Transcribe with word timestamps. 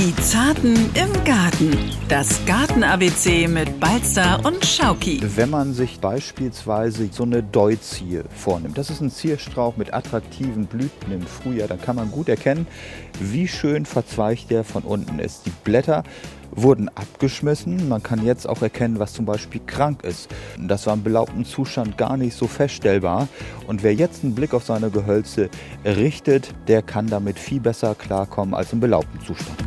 Die 0.00 0.16
Zarten 0.16 0.74
im 0.94 1.24
Garten. 1.26 1.76
Das 2.08 2.40
Garten-ABC 2.46 3.46
mit 3.48 3.78
Balzer 3.80 4.40
und 4.46 4.64
Schauki. 4.64 5.20
Wenn 5.36 5.50
man 5.50 5.74
sich 5.74 6.00
beispielsweise 6.00 7.10
so 7.12 7.24
eine 7.24 7.42
Deuzie 7.42 8.22
vornimmt, 8.34 8.78
das 8.78 8.88
ist 8.88 9.02
ein 9.02 9.10
Zierstrauch 9.10 9.76
mit 9.76 9.92
attraktiven 9.92 10.64
Blüten 10.64 11.12
im 11.12 11.20
Frühjahr, 11.20 11.68
dann 11.68 11.82
kann 11.82 11.96
man 11.96 12.10
gut 12.10 12.30
erkennen, 12.30 12.66
wie 13.20 13.46
schön 13.46 13.84
verzweigt 13.84 14.50
der 14.50 14.64
von 14.64 14.84
unten 14.84 15.18
ist. 15.18 15.44
Die 15.44 15.52
Blätter 15.64 16.02
wurden 16.50 16.88
abgeschmissen. 16.88 17.86
Man 17.86 18.02
kann 18.02 18.24
jetzt 18.24 18.48
auch 18.48 18.62
erkennen, 18.62 18.98
was 18.98 19.12
zum 19.12 19.26
Beispiel 19.26 19.60
krank 19.66 20.02
ist. 20.02 20.30
Das 20.58 20.86
war 20.86 20.94
im 20.94 21.02
belaubten 21.02 21.44
Zustand 21.44 21.98
gar 21.98 22.16
nicht 22.16 22.34
so 22.34 22.46
feststellbar. 22.46 23.28
Und 23.66 23.82
wer 23.82 23.92
jetzt 23.92 24.24
einen 24.24 24.34
Blick 24.34 24.54
auf 24.54 24.64
seine 24.64 24.88
Gehölze 24.88 25.50
richtet, 25.84 26.54
der 26.68 26.80
kann 26.80 27.06
damit 27.06 27.38
viel 27.38 27.60
besser 27.60 27.94
klarkommen 27.94 28.54
als 28.54 28.72
im 28.72 28.80
belaubten 28.80 29.20
Zustand. 29.20 29.58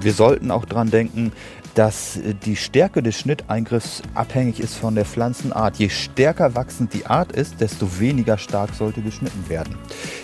Wir 0.00 0.14
sollten 0.14 0.50
auch 0.50 0.64
daran 0.64 0.90
denken, 0.90 1.32
dass 1.74 2.18
die 2.44 2.56
Stärke 2.56 3.02
des 3.02 3.18
Schnitteingriffs 3.18 4.02
abhängig 4.14 4.58
ist 4.58 4.74
von 4.74 4.94
der 4.94 5.04
Pflanzenart. 5.04 5.76
Je 5.76 5.88
stärker 5.88 6.54
wachsend 6.54 6.94
die 6.94 7.06
Art 7.06 7.32
ist, 7.32 7.60
desto 7.60 8.00
weniger 8.00 8.38
stark 8.38 8.74
sollte 8.74 9.02
geschnitten 9.02 9.44
werden. 9.48 9.76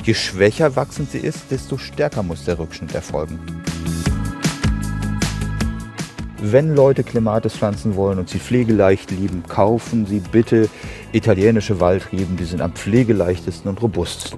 Je 0.02 0.14
schwächer 0.14 0.76
wachsend 0.76 1.10
sie 1.10 1.18
ist, 1.18 1.50
desto 1.50 1.76
stärker 1.76 2.22
muss 2.22 2.44
der 2.44 2.58
Rückschnitt 2.58 2.94
erfolgen. 2.94 3.38
Wenn 6.38 6.74
Leute 6.74 7.04
Clematis 7.04 7.54
pflanzen 7.54 7.96
wollen 7.96 8.18
und 8.18 8.28
sie 8.28 8.38
pflegeleicht 8.38 9.10
lieben, 9.10 9.42
kaufen 9.46 10.06
sie 10.06 10.20
bitte 10.20 10.68
italienische 11.12 11.80
Waldreben. 11.80 12.36
Die 12.36 12.44
sind 12.44 12.60
am 12.60 12.72
pflegeleichtesten 12.72 13.68
und 13.68 13.82
robust. 13.82 14.36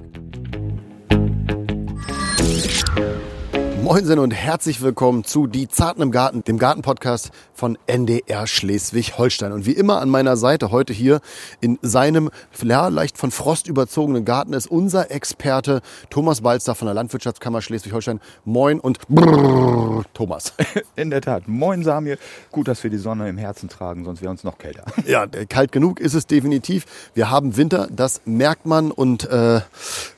Moinsen 3.89 4.19
und 4.19 4.29
herzlich 4.29 4.83
willkommen 4.83 5.23
zu 5.23 5.47
Die 5.47 5.67
Zarten 5.67 6.03
im 6.03 6.11
Garten, 6.11 6.43
dem 6.43 6.59
Gartenpodcast 6.59 7.31
von 7.55 7.75
NDR 7.87 8.45
Schleswig-Holstein. 8.45 9.51
Und 9.51 9.65
wie 9.65 9.71
immer 9.71 9.99
an 9.99 10.09
meiner 10.09 10.37
Seite 10.37 10.69
heute 10.69 10.93
hier 10.93 11.21
in 11.59 11.79
seinem 11.81 12.29
ja, 12.63 12.87
leicht 12.89 13.17
von 13.17 13.31
Frost 13.31 13.67
überzogenen 13.67 14.25
Garten 14.25 14.53
ist 14.53 14.67
unser 14.67 15.09
Experte 15.09 15.81
Thomas 16.11 16.41
Balzer 16.41 16.75
von 16.75 16.85
der 16.85 16.93
Landwirtschaftskammer 16.93 17.63
Schleswig-Holstein. 17.63 18.19
Moin 18.45 18.79
und 18.79 18.99
brrr, 19.07 20.03
Thomas. 20.13 20.53
In 20.95 21.09
der 21.09 21.21
Tat. 21.21 21.47
Moin 21.47 21.81
Samir. 21.81 22.19
Gut, 22.51 22.67
dass 22.67 22.83
wir 22.83 22.91
die 22.91 22.99
Sonne 22.99 23.27
im 23.27 23.39
Herzen 23.39 23.69
tragen, 23.69 24.05
sonst 24.05 24.21
wäre 24.21 24.29
uns 24.29 24.43
noch 24.43 24.59
kälter. 24.59 24.85
Ja, 25.07 25.25
kalt 25.25 25.71
genug 25.71 25.99
ist 25.99 26.13
es 26.13 26.27
definitiv. 26.27 26.85
Wir 27.15 27.31
haben 27.31 27.57
Winter, 27.57 27.87
das 27.91 28.21
merkt 28.25 28.67
man. 28.67 28.91
Und 28.91 29.27
äh, 29.27 29.61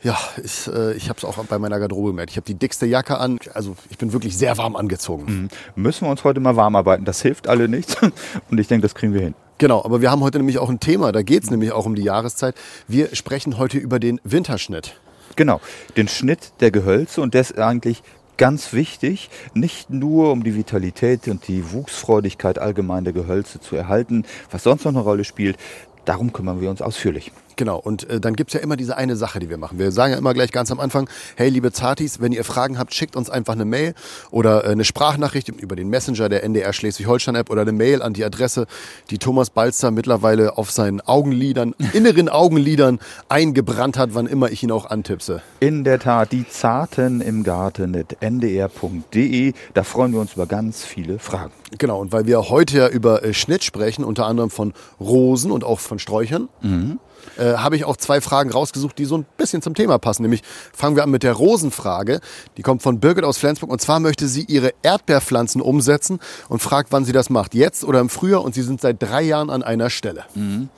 ja, 0.04 0.18
ich, 0.44 0.68
äh, 0.68 0.92
ich 0.94 1.08
habe 1.08 1.18
es 1.18 1.24
auch 1.24 1.38
bei 1.46 1.58
meiner 1.58 1.80
Garderobe 1.80 2.10
gemerkt. 2.10 2.32
Ich 2.32 2.36
habe 2.36 2.46
die 2.46 2.56
dickste 2.56 2.86
Jacke 2.86 3.18
an 3.18 3.40
also 3.61 3.61
ich 3.90 3.98
bin 3.98 4.14
wirklich 4.14 4.38
sehr 4.38 4.58
warm 4.58 4.76
angezogen. 4.76 5.50
Mhm. 5.76 5.84
Müssen 5.84 6.06
wir 6.06 6.12
uns 6.12 6.24
heute 6.24 6.40
mal 6.40 6.56
warm 6.56 6.76
arbeiten. 6.76 7.06
Das 7.06 7.22
hilft 7.22 7.48
alle 7.48 7.68
nichts. 7.68 7.98
Und 8.50 8.60
ich 8.60 8.68
denke, 8.68 8.84
das 8.84 8.96
kriegen 8.96 9.14
wir 9.14 9.22
hin. 9.22 9.36
Genau, 9.58 9.84
aber 9.84 10.02
wir 10.02 10.10
haben 10.10 10.22
heute 10.22 10.40
nämlich 10.40 10.58
auch 10.58 10.70
ein 10.70 10.80
Thema. 10.80 11.12
Da 11.12 11.22
geht 11.22 11.44
es 11.44 11.52
nämlich 11.52 11.72
auch 11.72 11.86
um 11.86 11.96
die 11.96 12.04
Jahreszeit. 12.04 12.56
Wir 12.88 13.16
sprechen 13.16 13.58
heute 13.58 13.78
über 13.78 14.00
den 14.00 14.20
Winterschnitt. 14.24 14.96
Genau, 15.36 15.62
den 15.98 16.08
Schnitt 16.08 16.54
der 16.60 16.72
Gehölze 16.72 17.22
und 17.22 17.36
das 17.36 17.52
ist 17.52 17.60
eigentlich 17.60 18.04
ganz 18.38 18.74
wichtig, 18.74 19.30
nicht 19.54 19.92
nur 19.92 20.32
um 20.32 20.44
die 20.44 20.56
Vitalität 20.56 21.28
und 21.28 21.48
die 21.48 21.72
Wuchsfreudigkeit 21.74 22.58
allgemein 22.58 23.04
der 23.04 23.14
Gehölze 23.14 23.60
zu 23.60 23.76
erhalten, 23.76 24.26
was 24.50 24.64
sonst 24.64 24.84
noch 24.84 24.92
eine 24.92 25.02
Rolle 25.02 25.24
spielt. 25.24 25.58
Darum 26.06 26.34
kümmern 26.34 26.60
wir 26.60 26.72
uns 26.72 26.82
ausführlich. 26.82 27.32
Genau, 27.62 27.78
und 27.78 28.10
äh, 28.10 28.20
dann 28.20 28.36
gibt's 28.36 28.56
ja 28.56 28.60
immer 28.60 28.76
diese 28.76 28.98
eine 28.98 29.16
Sache, 29.16 29.38
die 29.38 29.48
wir 29.48 29.60
machen. 29.60 29.78
Wir 29.78 29.92
sagen 29.92 30.14
ja 30.14 30.18
immer 30.18 30.34
gleich 30.34 30.52
ganz 30.52 30.72
am 30.72 30.80
Anfang, 30.80 31.08
hey 31.36 31.48
liebe 31.48 31.72
Zartis, 31.72 32.20
wenn 32.20 32.32
ihr 32.32 32.44
Fragen 32.44 32.80
habt, 32.80 32.92
schickt 32.92 33.16
uns 33.16 33.30
einfach 33.30 33.54
eine 33.54 33.66
Mail 33.66 33.94
oder 34.32 34.66
äh, 34.66 34.70
eine 34.70 34.84
Sprachnachricht 34.84 35.50
über 35.50 35.76
den 35.76 35.88
Messenger 35.88 36.28
der 36.28 36.44
NDR 36.44 36.74
Schleswig-Holstein-App 36.74 37.52
oder 37.52 37.62
eine 37.62 37.72
Mail 37.72 38.02
an 38.02 38.14
die 38.14 38.26
Adresse, 38.26 38.66
die 39.12 39.20
Thomas 39.20 39.52
Balzer 39.52 39.92
mittlerweile 39.92 40.58
auf 40.58 40.72
seinen 40.72 41.02
Augenlidern, 41.02 41.76
inneren 41.94 42.30
Augenlidern 42.30 42.98
eingebrannt 43.30 43.96
hat, 43.96 44.16
wann 44.16 44.26
immer 44.26 44.50
ich 44.50 44.64
ihn 44.64 44.72
auch 44.72 44.90
antipse. 44.90 45.44
In 45.60 45.84
der 45.84 46.00
Tat, 46.00 46.32
die 46.32 46.50
Zarten 46.50 47.22
im 47.22 47.44
Garten 47.44 47.94
ndr.de, 47.94 49.54
da 49.76 49.84
freuen 49.84 50.14
wir 50.14 50.20
uns 50.20 50.34
über 50.34 50.48
ganz 50.48 50.84
viele 50.84 51.20
Fragen. 51.20 51.52
Genau, 51.78 52.02
und 52.02 52.12
weil 52.12 52.26
wir 52.26 52.50
heute 52.50 52.80
ja 52.80 52.88
über 52.88 53.24
äh, 53.24 53.36
Schnitt 53.36 53.64
sprechen, 53.64 54.04
unter 54.04 54.26
anderem 54.26 54.50
von 54.50 54.74
Rosen 55.00 55.52
und 55.52 55.64
auch 55.64 55.80
von 55.80 56.00
Sträuchern, 56.00 56.50
mhm 56.64 56.98
äh, 57.38 57.54
habe 57.54 57.76
ich 57.76 57.86
auch 57.86 57.98
zwei 57.98 58.22
Fragen 58.22 58.52
rausgesucht, 58.52 58.98
die 58.98 59.06
so 59.06 59.18
ein 59.18 59.26
bisschen 59.38 59.62
zum 59.62 59.74
Thema 59.74 59.98
passen. 59.98 60.24
Nämlich 60.24 60.42
fangen 60.74 60.96
wir 60.96 61.04
an 61.04 61.12
mit 61.12 61.24
der 61.24 61.34
Rosenfrage. 61.34 62.22
Die 62.58 62.62
kommt 62.62 62.82
von 62.82 63.00
Birgit 63.00 63.24
aus 63.24 63.38
Flensburg. 63.38 63.72
Und 63.72 63.82
zwar 63.82 64.00
möchte 64.00 64.28
sie 64.28 64.44
ihre 64.44 64.74
Erdbeerpflanzen 64.84 65.62
umsetzen 65.62 66.20
und 66.50 66.62
fragt, 66.62 66.92
wann 66.92 67.06
sie 67.06 67.14
das 67.14 67.30
macht. 67.30 67.54
Jetzt 67.54 67.84
oder 67.84 68.00
im 68.00 68.10
Frühjahr. 68.10 68.44
Und 68.44 68.56
sie 68.56 68.64
sind 68.64 68.82
seit 68.82 69.02
drei 69.02 69.22
Jahren 69.22 69.50
an 69.50 69.64
einer 69.64 69.90
Stelle. 69.90 70.26
Mhm. 70.36 70.70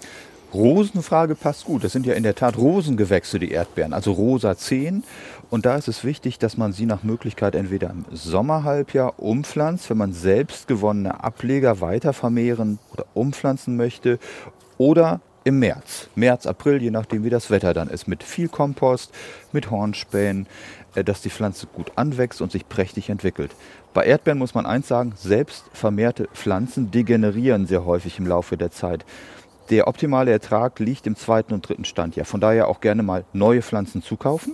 Rosenfrage 0.53 1.35
passt 1.35 1.65
gut. 1.65 1.83
Das 1.83 1.91
sind 1.91 2.05
ja 2.05 2.13
in 2.13 2.23
der 2.23 2.35
Tat 2.35 2.57
Rosengewächse, 2.57 3.39
die 3.39 3.51
Erdbeeren, 3.51 3.93
also 3.93 4.11
rosa 4.11 4.55
10. 4.55 5.03
Und 5.49 5.65
da 5.65 5.75
ist 5.75 5.87
es 5.87 6.03
wichtig, 6.03 6.37
dass 6.39 6.57
man 6.57 6.73
sie 6.73 6.85
nach 6.85 7.03
Möglichkeit 7.03 7.55
entweder 7.55 7.89
im 7.89 8.05
Sommerhalbjahr 8.11 9.19
umpflanzt, 9.19 9.89
wenn 9.89 9.97
man 9.97 10.13
selbst 10.13 10.67
gewonnene 10.67 11.23
Ableger 11.23 11.81
weiter 11.81 12.13
vermehren 12.13 12.79
oder 12.91 13.05
umpflanzen 13.13 13.75
möchte, 13.77 14.19
oder 14.77 15.21
im 15.43 15.59
März. 15.59 16.07
März, 16.15 16.45
April, 16.45 16.81
je 16.81 16.91
nachdem 16.91 17.23
wie 17.23 17.29
das 17.29 17.49
Wetter 17.49 17.73
dann 17.73 17.89
ist. 17.89 18.07
Mit 18.07 18.23
viel 18.23 18.47
Kompost, 18.47 19.13
mit 19.51 19.71
Hornspänen, 19.71 20.47
äh, 20.95 21.03
dass 21.03 21.21
die 21.21 21.29
Pflanze 21.29 21.67
gut 21.67 21.91
anwächst 21.95 22.41
und 22.41 22.51
sich 22.51 22.67
prächtig 22.67 23.09
entwickelt. 23.09 23.51
Bei 23.93 24.05
Erdbeeren 24.05 24.39
muss 24.39 24.55
man 24.55 24.65
eins 24.65 24.87
sagen, 24.87 25.13
selbst 25.15 25.65
vermehrte 25.73 26.27
Pflanzen 26.33 26.91
degenerieren 26.91 27.67
sehr 27.67 27.85
häufig 27.85 28.17
im 28.17 28.27
Laufe 28.27 28.57
der 28.57 28.71
Zeit. 28.71 29.05
Der 29.69 29.87
optimale 29.87 30.31
Ertrag 30.31 30.79
liegt 30.79 31.07
im 31.07 31.15
zweiten 31.15 31.53
und 31.53 31.67
dritten 31.67 31.85
Standjahr. 31.85 32.25
Von 32.25 32.41
daher 32.41 32.67
auch 32.67 32.81
gerne 32.81 33.03
mal 33.03 33.23
neue 33.33 33.61
Pflanzen 33.61 34.01
zukaufen. 34.01 34.53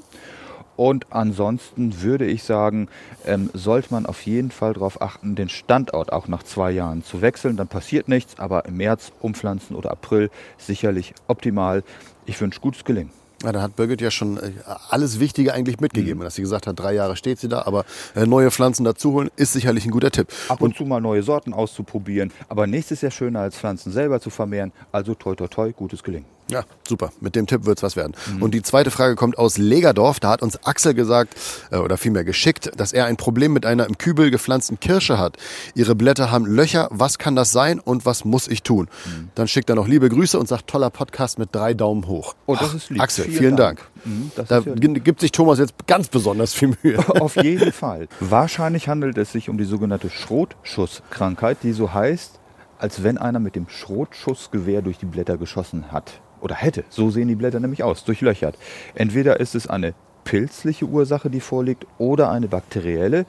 Und 0.79 1.07
ansonsten 1.09 2.03
würde 2.03 2.25
ich 2.25 2.43
sagen, 2.43 2.87
ähm, 3.25 3.49
sollte 3.53 3.89
man 3.91 4.05
auf 4.05 4.21
jeden 4.21 4.49
Fall 4.49 4.71
darauf 4.71 5.01
achten, 5.01 5.35
den 5.35 5.49
Standort 5.49 6.13
auch 6.13 6.29
nach 6.29 6.41
zwei 6.41 6.71
Jahren 6.71 7.03
zu 7.03 7.21
wechseln. 7.21 7.57
Dann 7.57 7.67
passiert 7.67 8.07
nichts, 8.07 8.39
aber 8.39 8.63
im 8.63 8.77
März 8.77 9.11
umpflanzen 9.19 9.75
oder 9.75 9.91
April 9.91 10.29
sicherlich 10.57 11.13
optimal. 11.27 11.83
Ich 12.25 12.39
wünsche 12.39 12.61
gutes 12.61 12.85
Gelingen. 12.85 13.11
Ja, 13.43 13.51
da 13.51 13.61
hat 13.61 13.75
Birgit 13.75 13.99
ja 13.99 14.09
schon 14.09 14.37
äh, 14.37 14.53
alles 14.89 15.19
Wichtige 15.19 15.53
eigentlich 15.53 15.81
mitgegeben, 15.81 16.19
mhm. 16.19 16.23
dass 16.23 16.35
sie 16.35 16.43
gesagt 16.43 16.65
hat, 16.65 16.79
drei 16.79 16.93
Jahre 16.93 17.17
steht 17.17 17.41
sie 17.41 17.49
da, 17.49 17.63
aber 17.63 17.83
äh, 18.15 18.25
neue 18.25 18.49
Pflanzen 18.49 18.85
dazuholen 18.85 19.29
ist 19.35 19.51
sicherlich 19.51 19.83
ein 19.83 19.91
guter 19.91 20.11
Tipp. 20.11 20.29
Ab 20.47 20.61
und, 20.61 20.69
und 20.69 20.77
zu 20.77 20.85
mal 20.85 21.01
neue 21.01 21.23
Sorten 21.23 21.51
auszuprobieren, 21.51 22.31
aber 22.47 22.67
nichts 22.67 22.91
ist 22.91 23.01
ja 23.01 23.11
schöner 23.11 23.41
als 23.41 23.57
Pflanzen 23.57 23.91
selber 23.91 24.21
zu 24.21 24.29
vermehren. 24.29 24.71
Also 24.93 25.13
toi 25.13 25.35
toi 25.35 25.47
toi, 25.47 25.73
gutes 25.73 26.03
Gelingen. 26.03 26.38
Ja, 26.49 26.63
super. 26.87 27.11
Mit 27.21 27.35
dem 27.35 27.45
Tipp 27.45 27.65
wird's 27.65 27.83
was 27.83 27.95
werden. 27.95 28.13
Mhm. 28.33 28.41
Und 28.41 28.53
die 28.53 28.61
zweite 28.61 28.91
Frage 28.91 29.15
kommt 29.15 29.37
aus 29.37 29.57
Legerdorf. 29.57 30.19
Da 30.19 30.29
hat 30.29 30.41
uns 30.41 30.63
Axel 30.65 30.93
gesagt, 30.93 31.35
äh, 31.71 31.77
oder 31.77 31.97
vielmehr 31.97 32.23
geschickt, 32.23 32.71
dass 32.75 32.91
er 32.91 33.05
ein 33.05 33.17
Problem 33.17 33.53
mit 33.53 33.65
einer 33.65 33.85
im 33.85 33.97
Kübel 33.97 34.31
gepflanzten 34.31 34.79
Kirsche 34.79 35.19
hat. 35.19 35.37
Ihre 35.75 35.95
Blätter 35.95 36.31
haben 36.31 36.45
Löcher. 36.45 36.87
Was 36.91 37.19
kann 37.19 37.35
das 37.35 37.51
sein 37.51 37.79
und 37.79 38.05
was 38.05 38.25
muss 38.25 38.47
ich 38.47 38.63
tun? 38.63 38.87
Mhm. 39.05 39.29
Dann 39.35 39.47
schickt 39.47 39.69
er 39.69 39.75
noch 39.75 39.87
liebe 39.87 40.09
Grüße 40.09 40.39
und 40.39 40.47
sagt, 40.47 40.67
toller 40.67 40.89
Podcast 40.89 41.37
mit 41.37 41.49
drei 41.53 41.73
Daumen 41.73 42.07
hoch. 42.07 42.35
Oh, 42.47 42.55
das 42.55 42.73
ist 42.73 42.89
lieb. 42.89 43.01
Axel, 43.01 43.25
vielen, 43.25 43.37
vielen 43.37 43.55
Dank. 43.55 43.79
Dank. 43.79 44.05
Mhm, 44.05 44.31
da 44.47 44.59
gibt 44.99 45.19
sich 45.19 45.31
Thomas 45.31 45.59
jetzt 45.59 45.73
ganz 45.85 46.07
besonders 46.07 46.53
viel 46.53 46.75
Mühe. 46.81 46.97
Auf 47.21 47.35
jeden 47.35 47.71
Fall. 47.71 48.07
Wahrscheinlich 48.19 48.87
handelt 48.87 49.17
es 49.17 49.31
sich 49.31 49.49
um 49.49 49.57
die 49.57 49.65
sogenannte 49.65 50.09
Schrotschusskrankheit, 50.09 51.57
die 51.63 51.73
so 51.73 51.93
heißt, 51.93 52.39
als 52.79 53.03
wenn 53.03 53.17
einer 53.17 53.39
mit 53.39 53.55
dem 53.55 53.67
Schrotschussgewehr 53.69 54.81
durch 54.81 54.97
die 54.97 55.05
Blätter 55.05 55.37
geschossen 55.37 55.91
hat 55.91 56.21
oder 56.41 56.55
hätte. 56.55 56.83
So 56.89 57.09
sehen 57.09 57.27
die 57.27 57.35
Blätter 57.35 57.59
nämlich 57.59 57.83
aus, 57.83 58.03
durchlöchert. 58.03 58.57
Entweder 58.95 59.39
ist 59.39 59.55
es 59.55 59.67
eine 59.67 59.93
pilzliche 60.23 60.85
Ursache, 60.85 61.29
die 61.29 61.39
vorliegt, 61.39 61.85
oder 61.97 62.29
eine 62.29 62.47
bakterielle. 62.47 63.25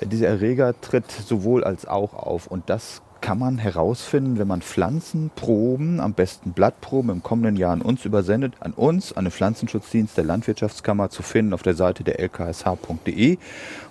Dieser 0.00 0.28
Erreger 0.28 0.80
tritt 0.80 1.10
sowohl 1.10 1.64
als 1.64 1.86
auch 1.86 2.14
auf 2.14 2.46
und 2.46 2.70
das 2.70 3.02
kann 3.20 3.38
man 3.38 3.58
herausfinden, 3.58 4.38
wenn 4.38 4.48
man 4.48 4.62
Pflanzenproben, 4.62 6.00
am 6.00 6.14
besten 6.14 6.52
Blattproben 6.52 7.10
im 7.10 7.22
kommenden 7.22 7.56
Jahr 7.56 7.72
an 7.72 7.82
uns 7.82 8.04
übersendet, 8.04 8.54
an 8.60 8.72
uns, 8.72 9.12
an 9.12 9.24
den 9.24 9.30
Pflanzenschutzdienst 9.30 10.16
der 10.16 10.24
Landwirtschaftskammer 10.24 11.10
zu 11.10 11.22
finden 11.22 11.52
auf 11.52 11.62
der 11.62 11.74
Seite 11.74 12.04
der 12.04 12.20
lksh.de. 12.20 13.38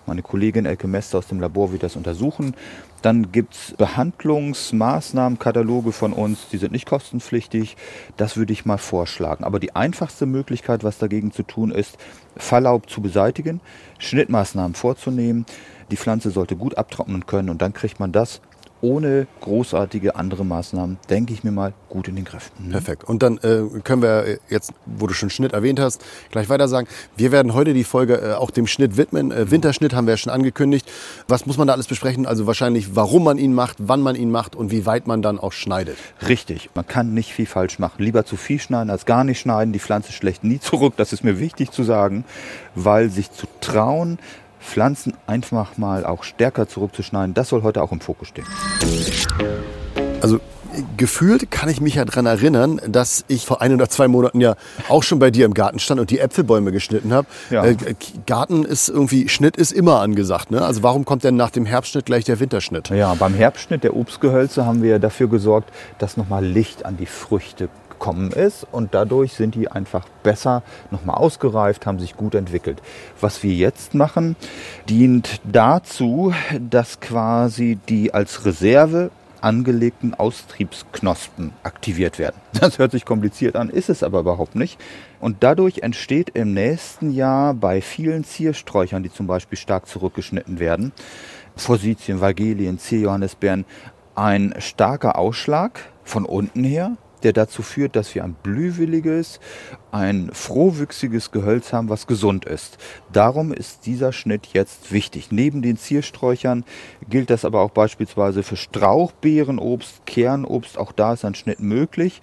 Meine 0.06 0.22
Kollegin 0.22 0.66
Elke 0.66 0.88
Mester 0.88 1.20
aus 1.20 1.28
dem 1.28 1.40
Labor 1.40 1.72
wird 1.72 1.84
das 1.84 1.96
untersuchen. 1.96 2.56
Dann 3.02 3.32
gibt 3.32 3.54
es 3.54 3.74
Behandlungsmaßnahmenkataloge 3.78 5.92
von 5.92 6.14
uns, 6.14 6.48
die 6.52 6.58
sind 6.58 6.72
nicht 6.72 6.88
kostenpflichtig. 6.88 7.78
Das 8.18 8.36
würde 8.36 8.52
ich 8.52 8.66
mal 8.66 8.78
vorschlagen. 8.78 9.44
Aber 9.44 9.60
die 9.60 9.76
einfachste 9.76 10.26
Möglichkeit, 10.26 10.84
was 10.84 10.98
dagegen 10.98 11.32
zu 11.32 11.44
tun 11.44 11.72
ist, 11.72 11.98
Verlaub 12.36 12.90
zu 12.90 13.02
beseitigen, 13.02 13.62
Schnittmaßnahmen 14.00 14.76
vorzunehmen. 14.76 15.46
Die 15.92 15.98
Pflanze 15.98 16.32
sollte 16.32 16.56
gut 16.56 16.78
abtrocknen 16.78 17.26
können 17.26 17.50
und 17.50 17.62
dann 17.62 17.74
kriegt 17.74 18.00
man 18.00 18.12
das 18.12 18.42
ohne 18.82 19.28
großartige 19.42 20.16
andere 20.16 20.46
Maßnahmen, 20.46 20.98
denke 21.10 21.34
ich 21.34 21.44
mir 21.44 21.52
mal, 21.52 21.74
gut 21.90 22.08
in 22.08 22.16
den 22.16 22.26
Griff. 22.26 22.52
Mhm. 22.60 22.72
Perfekt. 22.72 23.04
Und 23.04 23.24
dann 23.24 23.38
äh, 23.40 23.62
können 23.84 24.02
wir 24.02 24.40
jetzt, 24.50 24.74
wo 24.86 25.08
du 25.08 25.14
schon 25.14 25.30
Schnitt 25.30 25.54
erwähnt 25.54 25.80
hast, 25.80 26.04
gleich 26.32 26.50
weiter 26.50 26.68
sagen. 26.68 26.88
Wir 27.18 27.32
werden 27.32 27.54
heute 27.54 27.74
die 27.74 27.84
Folge 27.84 28.16
äh, 28.16 28.34
auch 28.34 28.52
dem 28.52 28.68
Schnitt 28.68 28.98
widmen. 28.98 29.32
Äh, 29.32 29.52
Winterschnitt 29.52 29.94
haben 29.94 30.08
wir 30.08 30.14
ja 30.14 30.18
schon 30.18 30.32
angekündigt. 30.32 30.90
Was 31.28 31.46
muss 31.46 31.58
man 31.58 31.68
da 31.68 31.74
alles 31.74 31.88
besprechen? 31.88 32.26
Also 32.26 32.48
wahrscheinlich, 32.48 32.96
warum 32.96 33.24
man 33.24 33.38
ihn 33.38 33.54
macht, 33.54 33.78
wann 33.80 34.02
man 34.02 34.16
ihn 34.16 34.32
macht 34.32 34.56
und 34.56 34.72
wie 34.72 34.86
weit 34.86 35.08
man 35.08 35.22
dann 35.22 35.40
auch 35.40 35.52
schneidet. 35.52 35.98
Richtig. 36.28 36.70
Man 36.76 36.88
kann 36.88 37.14
nicht 37.14 37.34
viel 37.34 37.46
falsch 37.46 37.80
machen. 37.80 38.04
Lieber 38.04 38.26
zu 38.26 38.38
viel 38.38 38.60
schneiden 38.60 38.90
als 38.90 39.06
gar 39.06 39.24
nicht 39.24 39.40
schneiden. 39.40 39.74
Die 39.74 39.80
Pflanze 39.80 40.12
schlägt 40.12 40.44
nie 40.44 40.60
zurück. 40.60 40.94
Das 40.98 41.14
ist 41.14 41.24
mir 41.24 41.40
wichtig 41.40 41.72
zu 41.72 41.84
sagen, 41.84 42.24
weil 42.76 43.10
sich 43.10 43.32
zu 43.32 43.48
trauen, 43.62 44.20
Pflanzen 44.60 45.14
einfach 45.28 45.78
mal 45.78 46.06
auch 46.06 46.24
stärker 46.24 46.68
zurückzuschneiden, 46.68 47.34
das 47.34 47.50
soll 47.50 47.64
heute 47.64 47.82
auch 47.82 47.92
im 47.92 48.02
Fokus 48.02 48.30
stehen. 48.30 48.46
Also 50.22 50.40
gefühlt 50.98 51.50
kann 51.52 51.70
ich 51.70 51.82
mich 51.82 51.96
ja 51.96 52.06
daran 52.06 52.26
erinnern, 52.26 52.80
dass 52.88 53.26
ich 53.28 53.46
vor 53.46 53.62
ein 53.62 53.74
oder 53.74 53.90
zwei 53.90 54.08
Monaten 54.08 54.42
ja 54.42 54.56
auch 54.88 55.04
schon 55.04 55.20
bei 55.20 55.32
dir 55.32 55.46
im 55.46 55.54
Garten 55.54 55.80
stand 55.80 56.00
und 56.00 56.10
die 56.10 56.20
Äpfelbäume 56.20 56.72
geschnitten 56.72 57.14
habe. 57.14 57.28
Ja. 57.50 57.66
Äh, 57.66 57.76
Garten 58.26 58.64
ist 58.64 58.90
irgendwie, 58.90 59.30
Schnitt 59.30 59.58
ist 59.58 59.72
immer 59.72 60.02
angesagt. 60.02 60.52
Ne? 60.52 60.62
Also 60.62 60.84
warum 60.84 61.06
kommt 61.06 61.24
denn 61.24 61.36
nach 61.36 61.50
dem 61.50 61.66
Herbstschnitt 61.66 62.06
gleich 62.06 62.26
der 62.26 62.40
Winterschnitt? 62.40 62.90
Ja, 62.90 63.14
beim 63.16 63.34
Herbstschnitt 63.34 63.84
der 63.84 63.96
Obstgehölze 63.96 64.66
haben 64.66 64.84
wir 64.84 65.00
dafür 65.00 65.28
gesorgt, 65.28 65.72
dass 65.98 66.18
nochmal 66.18 66.46
Licht 66.46 66.86
an 66.86 66.98
die 66.98 67.06
Früchte 67.06 67.70
gekommen 68.00 68.32
ist 68.32 68.66
und 68.72 68.94
dadurch 68.94 69.34
sind 69.34 69.56
die 69.56 69.70
einfach 69.70 70.08
besser 70.24 70.64
nochmal 70.90 71.18
ausgereift, 71.18 71.86
haben 71.86 72.00
sich 72.00 72.16
gut 72.16 72.34
entwickelt. 72.34 72.82
Was 73.20 73.44
wir 73.44 73.54
jetzt 73.54 73.94
machen, 73.94 74.38
dient 74.88 75.42
dazu, 75.44 76.34
dass 76.60 77.02
quasi 77.02 77.78
die 77.90 78.14
als 78.14 78.46
Reserve 78.46 79.12
angelegten 79.42 80.14
Austriebsknospen 80.14 81.52
aktiviert 81.64 82.20
werden. 82.20 82.36
Das 82.60 82.78
hört 82.78 82.92
sich 82.92 83.06
kompliziert 83.06 83.56
an, 83.56 83.70
ist 83.70 83.90
es 83.90 84.04
aber 84.04 84.20
überhaupt 84.20 84.56
nicht. 84.56 84.80
Und 85.20 85.38
dadurch 85.44 85.80
entsteht 85.80 86.30
im 86.34 86.54
nächsten 86.54 87.12
Jahr 87.12 87.54
bei 87.54 87.82
vielen 87.82 88.24
Ziersträuchern, 88.24 89.04
die 89.04 89.12
zum 89.12 89.28
Beispiel 89.28 89.58
stark 89.58 89.88
zurückgeschnitten 89.88 90.60
werden, 90.60 90.92
Forsythien, 91.56 92.22
Vagelien, 92.22 92.80
Zierjohannisbeeren, 92.80 93.66
ein 94.16 94.54
starker 94.60 95.18
Ausschlag 95.18 95.80
von 96.04 96.26
unten 96.26 96.64
her, 96.64 96.98
der 97.24 97.34
dazu 97.34 97.62
führt, 97.62 97.96
dass 97.96 98.14
wir 98.16 98.24
ein 98.24 98.36
blühwilliges, 98.42 99.40
ein 99.92 100.30
frohwüchsiges 100.34 101.32
Gehölz 101.32 101.74
haben, 101.74 101.90
was 101.90 102.08
gesund 102.08 102.46
ist. 102.46 102.78
Darum 103.12 103.54
ist 103.54 103.86
dieser 103.86 104.12
Schnitt 104.14 104.48
jetzt 104.54 104.92
wichtig. 104.92 105.32
Neben 105.32 105.62
den 105.62 105.78
Ziersträuchern 105.78 106.64
gilt 107.10 107.30
das 107.30 107.46
aber 107.46 107.62
auch 107.62 107.72
beispielsweise 107.72 108.44
für 108.44 108.58
Strauchbeerenobst, 108.58 110.06
Kernobst. 110.06 110.78
Auch 110.78 110.92
da 110.92 111.14
ist 111.14 111.26
ein 111.26 111.36
Schnitt 111.36 111.60
möglich. 111.60 112.22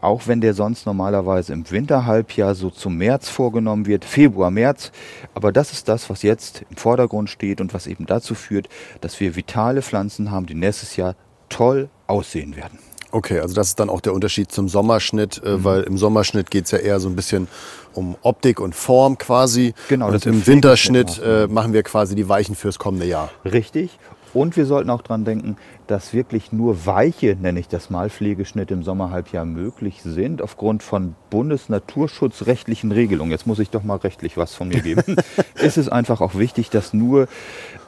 Auch 0.00 0.26
wenn 0.26 0.42
der 0.42 0.52
sonst 0.52 0.84
normalerweise 0.84 1.54
im 1.54 1.70
Winterhalbjahr 1.70 2.54
so 2.54 2.68
zum 2.68 2.98
März 2.98 3.30
vorgenommen 3.30 3.86
wird, 3.86 4.04
Februar, 4.04 4.50
März. 4.50 4.92
Aber 5.32 5.50
das 5.50 5.72
ist 5.72 5.88
das, 5.88 6.10
was 6.10 6.22
jetzt 6.22 6.62
im 6.68 6.76
Vordergrund 6.76 7.30
steht 7.30 7.62
und 7.62 7.72
was 7.72 7.86
eben 7.86 8.04
dazu 8.04 8.34
führt, 8.34 8.68
dass 9.00 9.18
wir 9.18 9.34
vitale 9.34 9.80
Pflanzen 9.80 10.30
haben, 10.30 10.44
die 10.44 10.54
nächstes 10.54 10.96
Jahr 10.96 11.16
toll 11.48 11.88
aussehen 12.06 12.54
werden. 12.54 12.78
Okay, 13.14 13.38
also 13.38 13.54
das 13.54 13.68
ist 13.68 13.78
dann 13.78 13.90
auch 13.90 14.00
der 14.00 14.12
Unterschied 14.12 14.50
zum 14.50 14.68
Sommerschnitt, 14.68 15.40
äh, 15.44 15.50
mhm. 15.50 15.64
weil 15.64 15.82
im 15.84 15.96
Sommerschnitt 15.98 16.50
geht 16.50 16.64
es 16.64 16.72
ja 16.72 16.78
eher 16.78 16.98
so 16.98 17.08
ein 17.08 17.14
bisschen 17.14 17.46
um 17.92 18.16
Optik 18.22 18.58
und 18.58 18.74
Form 18.74 19.18
quasi. 19.18 19.72
Genau. 19.88 20.08
Und 20.08 20.26
im 20.26 20.44
Winterschnitt 20.44 21.20
äh, 21.24 21.46
machen 21.46 21.72
wir 21.72 21.84
quasi 21.84 22.16
die 22.16 22.28
Weichen 22.28 22.56
fürs 22.56 22.76
kommende 22.80 23.06
Jahr. 23.06 23.30
Richtig. 23.44 23.96
Und 24.34 24.56
wir 24.56 24.66
sollten 24.66 24.90
auch 24.90 25.02
daran 25.02 25.24
denken, 25.24 25.56
dass 25.86 26.12
wirklich 26.12 26.52
nur 26.52 26.86
weiche, 26.86 27.36
nenne 27.40 27.60
ich 27.60 27.68
das 27.68 27.88
mal, 27.88 28.10
Pflegeschnitte 28.10 28.74
im 28.74 28.82
Sommerhalbjahr 28.82 29.44
möglich 29.44 30.02
sind, 30.02 30.42
aufgrund 30.42 30.82
von 30.82 31.14
bundesnaturschutzrechtlichen 31.30 32.92
Regelungen. 32.92 33.30
Jetzt 33.30 33.46
muss 33.46 33.60
ich 33.60 33.70
doch 33.70 33.84
mal 33.84 33.96
rechtlich 33.96 34.36
was 34.36 34.54
von 34.54 34.68
mir 34.68 34.80
geben. 34.80 35.16
ist 35.54 35.78
es 35.78 35.88
einfach 35.88 36.20
auch 36.20 36.34
wichtig, 36.34 36.70
dass 36.70 36.92
nur 36.92 37.28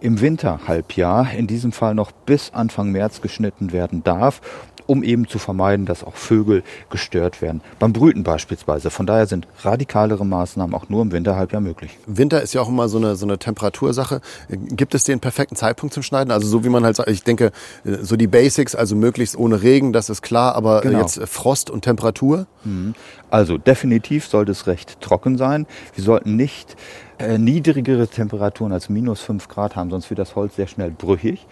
im 0.00 0.20
Winterhalbjahr, 0.20 1.32
in 1.32 1.46
diesem 1.46 1.72
Fall 1.72 1.94
noch 1.94 2.12
bis 2.12 2.52
Anfang 2.54 2.92
März 2.92 3.20
geschnitten 3.20 3.72
werden 3.72 4.04
darf 4.04 4.40
um 4.86 5.02
eben 5.02 5.28
zu 5.28 5.38
vermeiden, 5.38 5.86
dass 5.86 6.04
auch 6.04 6.14
Vögel 6.14 6.62
gestört 6.90 7.42
werden. 7.42 7.60
Beim 7.78 7.92
Brüten 7.92 8.22
beispielsweise. 8.22 8.90
Von 8.90 9.06
daher 9.06 9.26
sind 9.26 9.46
radikalere 9.62 10.24
Maßnahmen 10.24 10.74
auch 10.74 10.88
nur 10.88 11.02
im 11.02 11.12
Winterhalbjahr 11.12 11.60
möglich. 11.60 11.98
Winter 12.06 12.40
ist 12.42 12.54
ja 12.54 12.60
auch 12.60 12.68
immer 12.68 12.88
so 12.88 12.98
eine, 12.98 13.16
so 13.16 13.26
eine 13.26 13.38
Temperatursache. 13.38 14.20
Gibt 14.48 14.94
es 14.94 15.04
den 15.04 15.20
perfekten 15.20 15.56
Zeitpunkt 15.56 15.92
zum 15.92 16.02
Schneiden? 16.02 16.30
Also 16.36 16.48
so 16.48 16.64
wie 16.64 16.68
man 16.68 16.84
halt 16.84 16.96
sagt, 16.96 17.08
ich 17.08 17.22
denke, 17.24 17.50
so 17.84 18.16
die 18.16 18.26
Basics, 18.26 18.74
also 18.74 18.94
möglichst 18.94 19.38
ohne 19.38 19.62
Regen, 19.62 19.94
das 19.94 20.10
ist 20.10 20.20
klar, 20.20 20.54
aber 20.54 20.82
genau. 20.82 21.00
jetzt 21.00 21.18
Frost 21.26 21.70
und 21.70 21.82
Temperatur? 21.82 22.46
Mhm. 22.64 22.94
Also 23.30 23.56
definitiv 23.56 24.26
sollte 24.26 24.52
es 24.52 24.66
recht 24.66 25.00
trocken 25.00 25.38
sein. 25.38 25.66
Wir 25.94 26.04
sollten 26.04 26.36
nicht 26.36 26.76
äh, 27.18 27.38
niedrigere 27.38 28.06
Temperaturen 28.06 28.72
als 28.72 28.90
minus 28.90 29.20
5 29.22 29.48
Grad 29.48 29.76
haben, 29.76 29.90
sonst 29.90 30.10
wird 30.10 30.18
das 30.18 30.36
Holz 30.36 30.56
sehr 30.56 30.66
schnell 30.66 30.90
brüchig. 30.90 31.46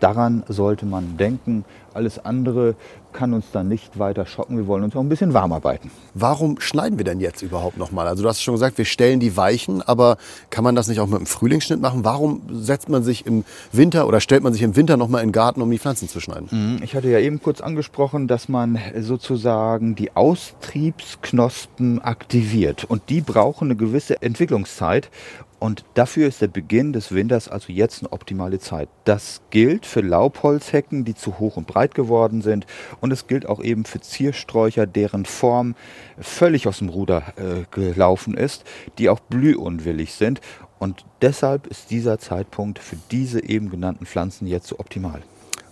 Daran 0.00 0.44
sollte 0.48 0.86
man 0.86 1.16
denken. 1.16 1.64
Alles 1.94 2.24
andere 2.24 2.76
kann 3.12 3.32
uns 3.34 3.46
dann 3.52 3.66
nicht 3.66 3.98
weiter 3.98 4.26
schocken. 4.26 4.56
Wir 4.56 4.68
wollen 4.68 4.84
uns 4.84 4.94
auch 4.94 5.00
ein 5.00 5.08
bisschen 5.08 5.34
warm 5.34 5.52
arbeiten. 5.52 5.90
Warum 6.14 6.60
schneiden 6.60 6.98
wir 6.98 7.04
denn 7.04 7.18
jetzt 7.18 7.42
überhaupt 7.42 7.76
nochmal? 7.76 8.06
Also 8.06 8.22
du 8.22 8.28
hast 8.28 8.40
schon 8.42 8.54
gesagt, 8.54 8.78
wir 8.78 8.84
stellen 8.84 9.18
die 9.18 9.36
Weichen, 9.36 9.82
aber 9.82 10.16
kann 10.50 10.62
man 10.62 10.76
das 10.76 10.86
nicht 10.86 11.00
auch 11.00 11.06
mit 11.06 11.16
einem 11.16 11.26
Frühlingsschnitt 11.26 11.80
machen? 11.80 12.04
Warum 12.04 12.42
setzt 12.52 12.88
man 12.88 13.02
sich 13.02 13.26
im 13.26 13.44
Winter 13.72 14.06
oder 14.06 14.20
stellt 14.20 14.44
man 14.44 14.52
sich 14.52 14.62
im 14.62 14.76
Winter 14.76 14.96
nochmal 14.96 15.22
in 15.22 15.30
den 15.30 15.32
Garten, 15.32 15.62
um 15.62 15.70
die 15.70 15.78
Pflanzen 15.78 16.08
zu 16.08 16.20
schneiden? 16.20 16.48
Mhm. 16.50 16.80
Ich 16.82 16.94
hatte 16.94 17.08
ja 17.08 17.18
eben 17.18 17.42
kurz 17.42 17.60
angesprochen, 17.60 18.28
dass 18.28 18.48
man 18.48 18.78
sozusagen 19.00 19.96
die 19.96 20.14
Austriebsknospen 20.14 22.00
aktiviert. 22.00 22.84
Und 22.84 23.08
die 23.08 23.22
brauchen 23.22 23.68
eine 23.68 23.76
gewisse 23.76 24.22
Entwicklungszeit. 24.22 25.10
Und 25.58 25.84
dafür 25.94 26.28
ist 26.28 26.40
der 26.40 26.48
Beginn 26.48 26.92
des 26.92 27.12
Winters 27.12 27.48
also 27.48 27.72
jetzt 27.72 28.02
eine 28.02 28.12
optimale 28.12 28.60
Zeit. 28.60 28.88
Das 29.04 29.40
gilt 29.50 29.86
für 29.86 30.00
Laubholzhecken, 30.00 31.04
die 31.04 31.14
zu 31.14 31.38
hoch 31.38 31.56
und 31.56 31.66
breit 31.66 31.94
geworden 31.94 32.42
sind. 32.42 32.66
Und 33.00 33.12
es 33.12 33.26
gilt 33.26 33.46
auch 33.46 33.62
eben 33.62 33.84
für 33.84 34.00
Ziersträucher, 34.00 34.86
deren 34.86 35.24
Form 35.24 35.74
völlig 36.20 36.68
aus 36.68 36.78
dem 36.78 36.88
Ruder 36.88 37.34
äh, 37.36 37.64
gelaufen 37.72 38.34
ist, 38.34 38.64
die 38.98 39.08
auch 39.08 39.20
blühunwillig 39.20 40.14
sind. 40.14 40.40
Und 40.78 41.04
deshalb 41.22 41.66
ist 41.66 41.90
dieser 41.90 42.18
Zeitpunkt 42.18 42.78
für 42.78 42.96
diese 43.10 43.42
eben 43.42 43.68
genannten 43.68 44.06
Pflanzen 44.06 44.46
jetzt 44.46 44.68
so 44.68 44.78
optimal. 44.78 45.22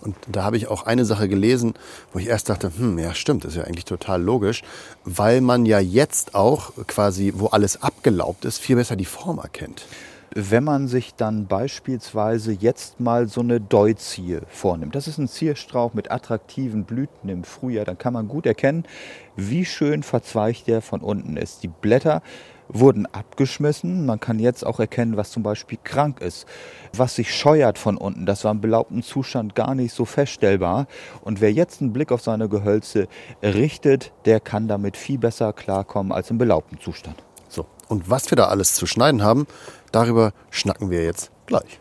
Und 0.01 0.15
da 0.31 0.43
habe 0.43 0.57
ich 0.57 0.67
auch 0.67 0.85
eine 0.85 1.05
Sache 1.05 1.27
gelesen, 1.27 1.73
wo 2.13 2.19
ich 2.19 2.27
erst 2.27 2.49
dachte, 2.49 2.71
hm, 2.75 2.99
ja 2.99 3.13
stimmt, 3.13 3.45
ist 3.45 3.55
ja 3.55 3.63
eigentlich 3.63 3.85
total 3.85 4.21
logisch, 4.21 4.63
weil 5.03 5.41
man 5.41 5.65
ja 5.65 5.79
jetzt 5.79 6.35
auch 6.35 6.71
quasi, 6.87 7.33
wo 7.35 7.47
alles 7.47 7.81
abgelaubt 7.81 8.45
ist, 8.45 8.59
viel 8.59 8.75
besser 8.75 8.95
die 8.95 9.05
Form 9.05 9.39
erkennt. 9.39 9.85
Wenn 10.33 10.65
man 10.65 10.87
sich 10.87 11.15
dann 11.15 11.47
beispielsweise 11.47 12.51
jetzt 12.51 12.99
mal 12.99 13.27
so 13.27 13.41
eine 13.41 13.61
Deuzie 13.61 14.39
vornimmt, 14.49 14.93
das 14.93 15.07
ist 15.07 15.17
ein 15.17 15.27
Zierstrauch 15.27 15.93
mit 15.93 16.11
attraktiven 16.11 16.83
Blüten 16.83 17.29
im 17.29 17.43
Frühjahr, 17.43 17.85
dann 17.85 17.97
kann 17.97 18.13
man 18.13 18.27
gut 18.27 18.45
erkennen, 18.45 18.83
wie 19.35 19.65
schön 19.65 20.03
verzweigt 20.03 20.67
der 20.67 20.81
von 20.81 21.01
unten 21.01 21.37
ist. 21.37 21.63
Die 21.63 21.69
Blätter 21.69 22.21
wurden 22.69 23.05
abgeschmissen. 23.05 24.05
Man 24.05 24.19
kann 24.19 24.39
jetzt 24.39 24.65
auch 24.65 24.79
erkennen, 24.79 25.17
was 25.17 25.31
zum 25.31 25.43
Beispiel 25.43 25.77
krank 25.83 26.21
ist, 26.21 26.45
was 26.95 27.15
sich 27.15 27.33
scheuert 27.33 27.77
von 27.77 27.97
unten. 27.97 28.25
Das 28.25 28.43
war 28.43 28.51
im 28.51 28.61
belaubten 28.61 29.03
Zustand 29.03 29.55
gar 29.55 29.75
nicht 29.75 29.93
so 29.93 30.05
feststellbar. 30.05 30.87
Und 31.21 31.41
wer 31.41 31.51
jetzt 31.51 31.81
einen 31.81 31.93
Blick 31.93 32.11
auf 32.11 32.21
seine 32.21 32.49
Gehölze 32.49 33.07
richtet, 33.41 34.11
der 34.25 34.39
kann 34.39 34.67
damit 34.67 34.97
viel 34.97 35.17
besser 35.17 35.53
klarkommen 35.53 36.11
als 36.11 36.29
im 36.29 36.37
belaubten 36.37 36.79
Zustand. 36.79 37.23
So, 37.49 37.65
und 37.87 38.09
was 38.09 38.29
wir 38.31 38.35
da 38.35 38.45
alles 38.45 38.75
zu 38.75 38.85
schneiden 38.85 39.23
haben, 39.23 39.47
darüber 39.91 40.33
schnacken 40.49 40.89
wir 40.89 41.03
jetzt 41.03 41.31
gleich. 41.45 41.79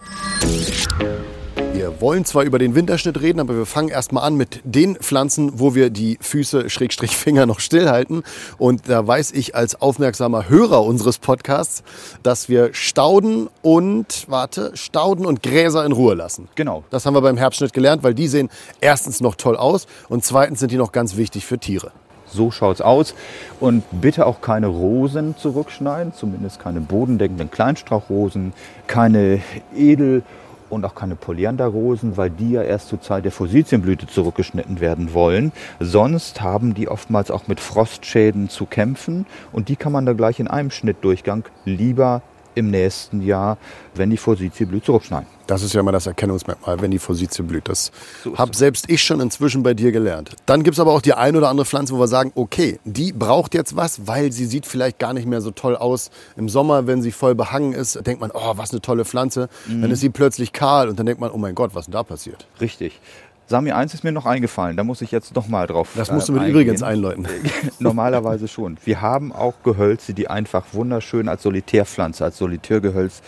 Wir 1.77 2.01
wollen 2.01 2.25
zwar 2.25 2.45
über 2.45 2.59
den 2.59 2.75
Winterschnitt 2.75 3.21
reden, 3.21 3.39
aber 3.39 3.55
wir 3.55 3.67
fangen 3.67 3.91
erstmal 3.91 4.25
an 4.25 4.35
mit 4.35 4.63
den 4.65 4.97
Pflanzen, 4.97 5.61
wo 5.61 5.75
wir 5.75 5.91
die 5.91 6.17
Füße, 6.23 6.71
Schrägstrich 6.71 7.15
Finger 7.17 7.45
noch 7.45 7.61
stillhalten. 7.61 8.23
Und 8.57 8.89
da 8.89 9.07
weiß 9.07 9.33
ich 9.33 9.55
als 9.55 9.79
aufmerksamer 9.79 10.49
Hörer 10.49 10.83
unseres 10.83 11.19
Podcasts, 11.19 11.83
dass 12.23 12.49
wir 12.49 12.73
Stauden 12.73 13.51
und, 13.61 14.25
warte, 14.29 14.71
Stauden 14.75 15.27
und 15.27 15.43
Gräser 15.43 15.85
in 15.85 15.93
Ruhe 15.93 16.15
lassen. 16.15 16.49
Genau. 16.55 16.83
Das 16.89 17.05
haben 17.05 17.13
wir 17.13 17.21
beim 17.21 17.37
Herbstschnitt 17.37 17.75
gelernt, 17.75 18.03
weil 18.03 18.15
die 18.15 18.29
sehen 18.29 18.49
erstens 18.81 19.21
noch 19.21 19.35
toll 19.35 19.59
aus 19.59 19.87
und 20.09 20.25
zweitens 20.25 20.61
sind 20.61 20.73
die 20.73 20.79
noch 20.79 20.93
ganz 20.93 21.19
wichtig 21.19 21.45
für 21.45 21.59
Tiere. 21.59 21.93
So 22.27 22.51
schaut 22.51 22.77
es 22.77 22.81
aus. 22.81 23.15
Und 23.61 23.85
bitte 24.01 24.25
auch 24.25 24.41
keine 24.41 24.69
Rosen 24.69 25.37
zurückschneiden, 25.37 26.15
zumindest 26.15 26.59
keine 26.59 26.81
bodendeckenden 26.81 27.51
Kleinstrauchrosen, 27.51 28.55
keine 28.87 29.43
Edel- 29.77 30.23
und 30.71 30.85
auch 30.85 30.95
keine 30.95 31.17
Polyandra-Rosen, 31.17 32.17
weil 32.17 32.31
die 32.31 32.53
ja 32.53 32.63
erst 32.63 32.89
zur 32.89 33.01
Zeit 33.01 33.25
der 33.25 33.33
Forsythienblüte 33.33 34.07
zurückgeschnitten 34.07 34.81
werden 34.81 35.15
wollen. 35.15 35.53
Sonst 35.81 36.41
haben 36.41 36.75
die 36.75 36.89
oftmals 36.89 37.31
auch 37.31 37.49
mit 37.49 37.61
Frostschäden 37.61 38.49
zu 38.49 38.67
kämpfen 38.67 39.27
und 39.53 39.69
die 39.69 39.77
kann 39.77 39.93
man 39.93 40.07
da 40.07 40.13
gleich 40.13 40.41
in 40.41 40.49
einem 40.49 40.71
Schnittdurchgang 40.71 41.45
lieber 41.65 42.23
im 42.55 42.71
nächsten 42.71 43.23
Jahr, 43.23 43.59
wenn 43.95 44.11
die 44.11 44.17
Forsythienblüte 44.17 44.87
zurückschneiden. 44.87 45.36
Das 45.47 45.63
ist 45.63 45.73
ja 45.75 45.81
immer 45.81 45.93
das 45.93 46.07
Erkennungsmerkmal, 46.07 46.81
wenn 46.81 46.91
die 46.91 46.99
Forsythie 46.99 47.43
blüht. 47.43 47.69
Das 47.69 47.93
habe 48.35 48.57
selbst 48.57 48.89
ich 48.89 49.03
schon 49.03 49.21
inzwischen 49.21 49.63
bei 49.63 49.75
dir 49.75 49.93
gelernt. 49.93 50.37
Dann 50.47 50.63
gibt 50.63 50.75
es 50.75 50.81
aber 50.81 50.93
auch 50.93 51.03
die 51.03 51.15
ein 51.15 51.37
oder 51.37 51.49
andere 51.49 51.67
Pflanze, 51.67 51.95
wo 51.95 51.99
wir 51.99 52.09
sagen, 52.09 52.33
okay, 52.35 52.79
die 52.85 53.13
braucht 53.13 53.55
jetzt 53.55 53.77
was, 53.77 54.07
weil 54.07 54.33
sie 54.33 54.47
sieht 54.47 54.67
vielleicht 54.67 54.99
gar 54.99 55.13
nicht 55.13 55.27
mehr 55.27 55.41
so 55.41 55.51
toll 55.51 55.77
aus. 55.77 56.11
Im 56.37 56.49
Sommer, 56.49 56.87
wenn 56.87 57.03
sie 57.03 57.13
voll 57.13 57.35
behangen 57.35 57.73
ist, 57.73 58.07
denkt 58.07 58.21
man, 58.21 58.31
oh, 58.33 58.55
was 58.57 58.73
eine 58.73 58.81
tolle 58.81 59.05
Pflanze. 59.05 59.49
Mhm. 59.67 59.83
Dann 59.83 59.91
ist 59.91 60.01
sie 60.01 60.11
plötzlich 60.11 60.53
kahl 60.53 60.89
und 60.89 60.99
dann 60.99 61.07
denkt 61.07 61.21
man, 61.21 61.31
oh 61.31 61.39
mein 61.39 61.55
Gott, 61.55 61.75
was 61.75 61.83
ist 61.83 61.87
denn 61.87 61.93
da 61.93 62.03
passiert? 62.03 62.47
Richtig. 62.61 63.01
Sami, 63.49 63.71
eins 63.71 63.95
ist 63.95 64.03
mir 64.03 64.11
noch 64.11 64.27
eingefallen, 64.27 64.77
da 64.77 64.83
muss 64.83 65.03
ich 65.03 65.13
jetzt 65.13 65.37
noch 65.37 65.47
mal 65.47 65.69
drauf 65.69 65.91
Das 65.95 66.11
musst 66.11 66.29
du 66.29 66.33
mit 66.33 66.43
äh, 66.43 66.51
übrigens 66.51 66.83
einläuten. 66.83 67.29
Normalerweise 67.79 68.49
schon. 68.49 68.77
Wir 68.85 69.01
haben 69.01 69.33
auch 69.33 69.55
Gehölze, 69.63 70.15
die 70.15 70.29
einfach 70.29 70.65
wunderschön 70.73 71.29
als 71.29 71.45
Solitärpflanze, 71.45 72.25
als 72.25 72.39
Solitärgehölz 72.39 73.23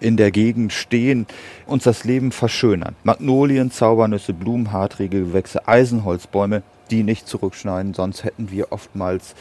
in 0.00 0.16
der 0.16 0.30
Gegend 0.30 0.72
stehen, 0.72 1.26
uns 1.66 1.84
das 1.84 2.04
Leben 2.04 2.32
verschönern. 2.32 2.96
Magnolien, 3.04 3.70
Zaubernüsse, 3.70 4.32
Blumen, 4.32 4.72
hartrige 4.72 5.20
Gewächse, 5.20 5.68
Eisenholzbäume, 5.68 6.62
die 6.90 7.02
nicht 7.02 7.28
zurückschneiden, 7.28 7.94
sonst 7.94 8.24
hätten 8.24 8.50
wir 8.50 8.72
oftmals 8.72 9.34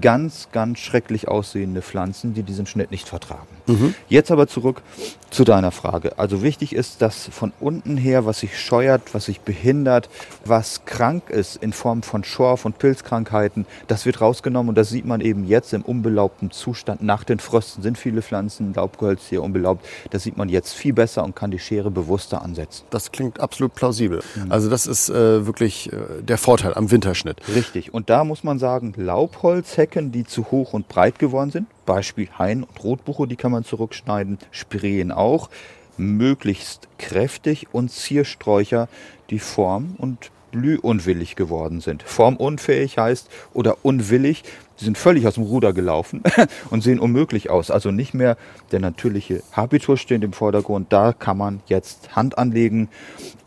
ganz, 0.00 0.48
ganz 0.52 0.78
schrecklich 0.78 1.28
aussehende 1.28 1.82
Pflanzen, 1.82 2.34
die 2.34 2.42
diesen 2.42 2.66
Schnitt 2.66 2.90
nicht 2.90 3.08
vertragen. 3.08 3.48
Mhm. 3.66 3.94
Jetzt 4.08 4.30
aber 4.30 4.46
zurück 4.46 4.82
zu 5.30 5.44
deiner 5.44 5.72
Frage. 5.72 6.18
Also 6.18 6.42
wichtig 6.42 6.74
ist, 6.74 7.02
dass 7.02 7.28
von 7.28 7.52
unten 7.60 7.96
her, 7.96 8.24
was 8.24 8.40
sich 8.40 8.58
scheuert, 8.58 9.14
was 9.14 9.24
sich 9.26 9.40
behindert, 9.40 10.08
was 10.44 10.84
krank 10.84 11.30
ist 11.30 11.56
in 11.56 11.72
Form 11.72 12.02
von 12.02 12.22
Schorf- 12.22 12.64
und 12.64 12.78
Pilzkrankheiten, 12.78 13.66
das 13.88 14.06
wird 14.06 14.20
rausgenommen 14.20 14.70
und 14.70 14.78
das 14.78 14.90
sieht 14.90 15.06
man 15.06 15.20
eben 15.20 15.44
jetzt 15.44 15.72
im 15.72 15.82
unbelaubten 15.82 16.50
Zustand. 16.50 17.02
Nach 17.02 17.24
den 17.24 17.40
Frösten 17.40 17.82
sind 17.82 17.98
viele 17.98 18.22
Pflanzen, 18.22 18.74
Laubgehölz 18.74 19.26
hier 19.28 19.42
unbelaubt. 19.42 19.84
Das 20.10 20.22
sieht 20.22 20.36
man 20.36 20.48
jetzt 20.48 20.72
viel 20.72 20.92
besser 20.92 21.24
und 21.24 21.34
kann 21.34 21.50
die 21.50 21.58
Schere 21.58 21.90
bewusster 21.90 22.42
ansetzen. 22.42 22.84
Das 22.90 23.10
klingt 23.10 23.40
absolut 23.40 23.74
plausibel. 23.74 24.22
Mhm. 24.36 24.52
Also 24.52 24.70
das 24.70 24.86
ist 24.86 25.08
äh, 25.08 25.46
wirklich 25.46 25.92
äh, 25.92 26.22
der 26.22 26.38
Vorteil 26.38 26.74
am 26.74 26.83
Winterschnitt. 26.90 27.40
Richtig. 27.54 27.92
Und 27.92 28.10
da 28.10 28.24
muss 28.24 28.44
man 28.44 28.58
sagen, 28.58 28.94
Laubholzhecken, 28.96 30.12
die 30.12 30.24
zu 30.24 30.50
hoch 30.50 30.72
und 30.72 30.88
breit 30.88 31.18
geworden 31.18 31.50
sind, 31.50 31.66
Beispiel 31.86 32.28
Hain 32.38 32.64
und 32.64 32.84
Rotbuche, 32.84 33.26
die 33.26 33.36
kann 33.36 33.52
man 33.52 33.64
zurückschneiden, 33.64 34.38
Spireen 34.50 35.12
auch, 35.12 35.50
möglichst 35.96 36.88
kräftig 36.98 37.68
und 37.72 37.90
Ziersträucher, 37.90 38.88
die 39.30 39.38
form- 39.38 39.94
und 39.98 40.30
blühunwillig 40.54 41.34
geworden 41.34 41.80
sind. 41.80 42.04
Formunfähig 42.04 42.96
heißt 42.96 43.28
oder 43.52 43.78
unwillig, 43.82 44.44
die 44.80 44.84
sind 44.84 44.98
völlig 44.98 45.26
aus 45.26 45.34
dem 45.34 45.44
Ruder 45.44 45.72
gelaufen 45.72 46.22
und 46.70 46.82
sehen 46.82 46.98
unmöglich 46.98 47.50
aus. 47.50 47.70
Also 47.70 47.90
nicht 47.90 48.14
mehr 48.14 48.36
der 48.72 48.80
natürliche 48.80 49.42
Habitus 49.52 50.00
steht 50.00 50.24
im 50.24 50.32
Vordergrund. 50.32 50.92
Da 50.92 51.12
kann 51.12 51.38
man 51.38 51.60
jetzt 51.66 52.16
Hand 52.16 52.38
anlegen 52.38 52.88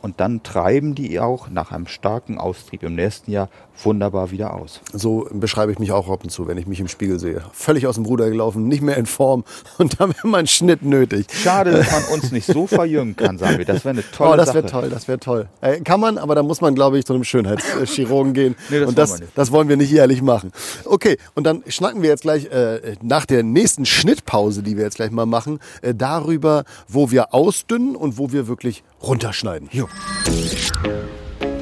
und 0.02 0.20
dann 0.20 0.44
treiben 0.44 0.96
die 0.96 1.20
auch 1.20 1.50
nach 1.50 1.72
einem 1.72 1.88
starken 1.88 2.38
Austrieb 2.38 2.84
im 2.84 2.96
nächsten 2.96 3.32
Jahr 3.32 3.50
wunderbar 3.84 4.32
wieder 4.32 4.54
aus. 4.54 4.82
So 4.94 5.28
beschreibe 5.32 5.72
ich 5.72 5.80
mich 5.80 5.92
auch 5.92 6.10
ab 6.10 6.24
und 6.24 6.30
zu, 6.30 6.48
wenn 6.48 6.58
ich 6.58 6.68
mich 6.68 6.80
im 6.80 6.88
Spiegel 6.88 7.20
sehe. 7.20 7.42
Völlig 7.54 7.88
aus 7.88 7.96
dem 7.96 8.06
Ruder 8.06 8.30
gelaufen, 8.30 8.68
nicht 8.68 8.82
mehr 8.82 8.98
in 8.98 9.06
Form 9.06 9.44
und 9.78 10.00
dann 10.00 10.10
wäre 10.10 10.28
mein 10.28 10.48
Schnitt 10.48 10.84
nötig. 10.84 11.28
Schade, 11.32 11.72
dass 11.72 11.92
man 11.92 12.04
uns 12.20 12.32
nicht 12.32 12.46
so 12.46 12.68
verjüngen 12.68 13.16
kann, 13.16 13.38
sagen 13.38 13.58
wir. 13.58 13.66
Das 13.66 13.86
wäre 13.86 13.94
eine 13.94 14.12
tolle 14.12 14.34
oh, 14.34 14.36
das 14.36 14.54
wäre 14.54 14.66
toll, 14.66 14.90
das 14.90 15.08
wäre 15.08 15.20
toll. 15.20 15.48
Äh, 15.62 15.82
kann 15.82 16.00
man, 16.00 16.18
aber 16.18 16.36
da 16.36 16.44
muss 16.44 16.62
man, 16.62 16.76
glaube 16.76 16.98
ich, 16.98 17.06
zu 17.06 17.14
einem 17.14 17.24
Schönheitschirurgen 17.24 18.34
gehen. 18.34 18.56
nee, 18.70 18.80
das 18.80 18.90
und 18.90 18.98
das, 18.98 19.20
das 19.36 19.52
wollen 19.52 19.70
wir 19.70 19.78
nicht 19.78 19.92
jährlich 19.92 20.22
machen. 20.22 20.52
Okay, 20.86 21.18
und 21.36 21.46
dann 21.46 21.64
schnacken 21.68 22.02
wir 22.02 22.10
jetzt 22.10 22.22
gleich 22.22 22.46
äh, 22.46 22.96
nach 23.02 23.26
der 23.26 23.44
nächsten 23.44 23.86
Schnittpause, 23.86 24.64
die 24.64 24.78
wir 24.78 24.84
jetzt 24.84 24.96
gleich 24.96 25.12
mal 25.12 25.26
machen, 25.26 25.60
äh, 25.82 25.94
darüber, 25.94 26.64
wo 26.88 27.12
wir 27.12 27.34
ausdünnen 27.34 27.96
und 27.96 28.18
wo 28.18 28.32
wir 28.32 28.48
wirklich 28.48 28.84
runterschneiden. 29.02 29.70
Jo. 29.72 29.88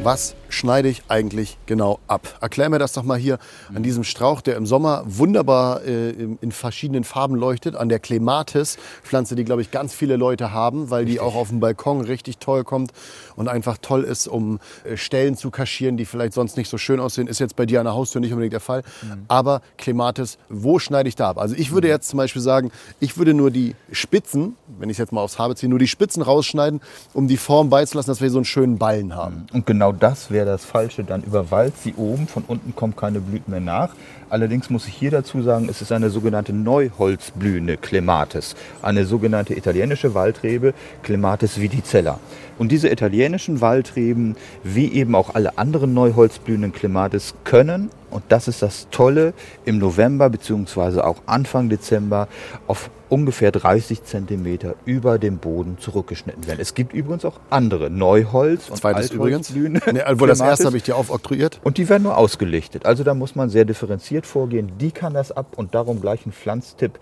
Was 0.03 0.35
schneide 0.55 0.89
ich 0.89 1.03
eigentlich 1.09 1.57
genau 1.65 1.99
ab? 2.07 2.37
Erklär 2.41 2.69
mir 2.69 2.79
das 2.79 2.93
doch 2.93 3.03
mal 3.03 3.17
hier 3.17 3.37
an 3.73 3.83
diesem 3.83 4.03
Strauch, 4.03 4.41
der 4.41 4.55
im 4.55 4.65
Sommer 4.65 5.03
wunderbar 5.05 5.83
äh, 5.83 6.09
in 6.09 6.51
verschiedenen 6.51 7.03
Farben 7.03 7.35
leuchtet, 7.35 7.75
an 7.75 7.89
der 7.89 7.99
Clematis, 7.99 8.77
Pflanze, 9.03 9.35
die, 9.35 9.43
glaube 9.43 9.61
ich, 9.61 9.71
ganz 9.71 9.93
viele 9.93 10.15
Leute 10.15 10.51
haben, 10.51 10.89
weil 10.89 11.05
die 11.05 11.19
auch 11.19 11.35
auf 11.35 11.49
dem 11.49 11.59
Balkon 11.59 12.01
richtig 12.01 12.37
toll 12.37 12.63
kommt 12.63 12.91
und 13.35 13.47
einfach 13.47 13.77
toll 13.81 14.03
ist, 14.03 14.27
um 14.27 14.59
äh, 14.83 14.97
Stellen 14.97 15.35
zu 15.35 15.51
kaschieren, 15.51 15.97
die 15.97 16.05
vielleicht 16.05 16.33
sonst 16.33 16.57
nicht 16.57 16.69
so 16.69 16.77
schön 16.77 16.99
aussehen. 16.99 17.27
Ist 17.27 17.39
jetzt 17.39 17.55
bei 17.55 17.65
dir 17.65 17.79
an 17.79 17.85
der 17.85 17.93
Haustür 17.93 18.21
nicht 18.21 18.31
unbedingt 18.31 18.53
der 18.53 18.59
Fall. 18.59 18.83
Mhm. 19.01 19.25
Aber 19.27 19.61
Clematis, 19.77 20.37
wo 20.49 20.79
schneide 20.79 21.09
ich 21.09 21.15
da 21.15 21.29
ab? 21.31 21.37
Also 21.37 21.55
ich 21.55 21.71
würde 21.71 21.87
mhm. 21.87 21.93
jetzt 21.93 22.09
zum 22.09 22.17
Beispiel 22.17 22.41
sagen, 22.41 22.71
ich 22.99 23.17
würde 23.17 23.33
nur 23.33 23.51
die 23.51 23.75
Spitzen, 23.91 24.55
wenn 24.79 24.89
ich 24.89 24.95
es 24.95 24.99
jetzt 24.99 25.11
mal 25.11 25.21
aufs 25.21 25.37
Habe 25.37 25.55
ziehe, 25.55 25.69
nur 25.69 25.79
die 25.79 25.87
Spitzen 25.87 26.21
rausschneiden, 26.21 26.81
um 27.13 27.27
die 27.27 27.37
Form 27.37 27.69
beizulassen, 27.69 28.09
dass 28.09 28.21
wir 28.21 28.29
so 28.29 28.37
einen 28.37 28.45
schönen 28.45 28.77
Ballen 28.77 29.15
haben. 29.15 29.47
Und 29.51 29.65
genau 29.65 29.91
das 29.91 30.31
wäre 30.31 30.44
das 30.45 30.65
Falsche, 30.65 31.03
dann 31.03 31.23
überwallt 31.23 31.73
sie 31.77 31.93
oben, 31.95 32.27
von 32.27 32.43
unten 32.47 32.75
kommen 32.75 32.95
keine 32.95 33.19
Blüten 33.19 33.51
mehr 33.51 33.59
nach. 33.59 33.95
Allerdings 34.29 34.69
muss 34.69 34.87
ich 34.87 34.93
hier 34.93 35.11
dazu 35.11 35.41
sagen, 35.41 35.67
es 35.69 35.81
ist 35.81 35.91
eine 35.91 36.09
sogenannte 36.09 36.53
Neuholzblühende 36.53 37.77
Clematis, 37.77 38.55
eine 38.81 39.05
sogenannte 39.05 39.55
italienische 39.55 40.13
Waldrebe 40.13 40.73
Clematis 41.03 41.59
vidicella. 41.59 42.19
Und 42.57 42.71
diese 42.71 42.89
italienischen 42.89 43.59
Waldreben, 43.61 44.35
wie 44.63 44.91
eben 44.93 45.13
auch 45.15 45.35
alle 45.35 45.57
anderen 45.57 45.93
Neuholzblühenden 45.93 46.71
Clematis, 46.71 47.33
können, 47.43 47.89
und 48.15 48.23
das 48.29 48.47
ist 48.47 48.61
das 48.61 48.87
Tolle, 48.91 49.33
im 49.65 49.77
November 49.77 50.29
bzw. 50.29 51.01
auch 51.01 51.17
Anfang 51.25 51.67
Dezember 51.67 52.29
auf 52.65 52.89
ungefähr 53.09 53.51
30 53.51 54.03
Zentimeter 54.03 54.75
über 54.85 55.19
dem 55.19 55.37
Boden 55.37 55.77
zurückgeschnitten 55.79 56.47
werden. 56.47 56.59
Es 56.61 56.73
gibt 56.73 56.93
übrigens 56.93 57.25
auch 57.25 57.39
andere 57.49 57.89
Neuholz 57.89 58.69
und 58.69 58.77
Zweites 58.77 59.11
übrigens. 59.11 59.53
Nee, 59.55 60.01
also 60.01 60.25
das 60.25 60.39
erste 60.39 60.65
habe 60.65 60.77
ich 60.77 60.83
dir 60.83 60.95
aufoktroyiert. 60.95 61.59
Und 61.63 61.77
die 61.77 61.87
werden 61.89 62.03
nur 62.03 62.17
ausgelichtet. 62.17 62.85
Also 62.85 63.03
da 63.03 63.13
muss 63.13 63.35
man 63.35 63.49
sehr 63.49 63.65
differenziert 63.65 64.25
vorgehen. 64.25 64.71
Die 64.79 64.91
kann 64.91 65.13
das 65.13 65.31
ab 65.31 65.53
und 65.57 65.75
darum 65.75 66.01
gleich 66.01 66.25
ein 66.25 66.31
Pflanztipp 66.31 66.99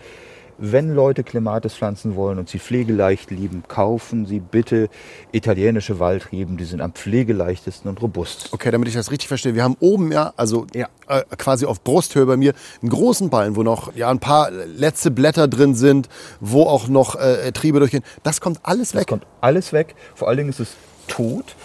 wenn 0.57 0.93
Leute 0.93 1.23
Clematis 1.23 1.75
pflanzen 1.75 2.15
wollen 2.15 2.39
und 2.39 2.49
sie 2.49 2.59
pflegeleicht 2.59 3.31
lieben, 3.31 3.63
kaufen 3.67 4.25
sie 4.25 4.39
bitte 4.39 4.89
italienische 5.31 5.99
Waldreben. 5.99 6.57
Die 6.57 6.65
sind 6.65 6.81
am 6.81 6.93
pflegeleichtesten 6.93 7.89
und 7.89 8.01
robust. 8.01 8.49
Okay, 8.51 8.71
damit 8.71 8.87
ich 8.87 8.93
das 8.93 9.11
richtig 9.11 9.27
verstehe. 9.27 9.55
Wir 9.55 9.63
haben 9.63 9.77
oben 9.79 10.11
ja, 10.11 10.33
also 10.37 10.67
ja. 10.73 10.87
Äh, 11.07 11.23
quasi 11.37 11.65
auf 11.65 11.83
Brusthöhe 11.83 12.25
bei 12.25 12.37
mir, 12.37 12.53
einen 12.81 12.89
großen 12.89 13.29
Ballen, 13.29 13.55
wo 13.55 13.63
noch 13.63 13.95
ja, 13.95 14.09
ein 14.09 14.19
paar 14.19 14.51
letzte 14.51 15.11
Blätter 15.11 15.47
drin 15.47 15.75
sind, 15.75 16.07
wo 16.39 16.63
auch 16.63 16.87
noch 16.87 17.15
äh, 17.15 17.51
Triebe 17.51 17.79
durchgehen. 17.79 18.03
Das 18.23 18.39
kommt 18.39 18.59
alles 18.63 18.93
weg. 18.93 19.01
Das 19.01 19.07
kommt 19.07 19.27
alles 19.41 19.73
weg. 19.73 19.95
Vor 20.15 20.29
allen 20.29 20.37
Dingen 20.37 20.49
ist 20.49 20.59
es 20.59 20.75
tot 21.07 21.55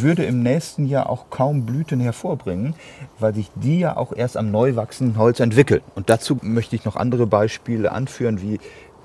würde 0.00 0.24
im 0.24 0.42
nächsten 0.42 0.86
Jahr 0.86 1.10
auch 1.10 1.26
kaum 1.30 1.66
Blüten 1.66 2.00
hervorbringen, 2.00 2.74
weil 3.18 3.34
sich 3.34 3.50
die 3.54 3.80
ja 3.80 3.96
auch 3.96 4.12
erst 4.12 4.36
am 4.36 4.50
neu 4.50 4.76
wachsenden 4.76 5.18
Holz 5.18 5.40
entwickeln. 5.40 5.82
Und 5.94 6.08
dazu 6.08 6.38
möchte 6.42 6.76
ich 6.76 6.84
noch 6.84 6.96
andere 6.96 7.26
Beispiele 7.26 7.92
anführen, 7.92 8.40
wie 8.40 8.58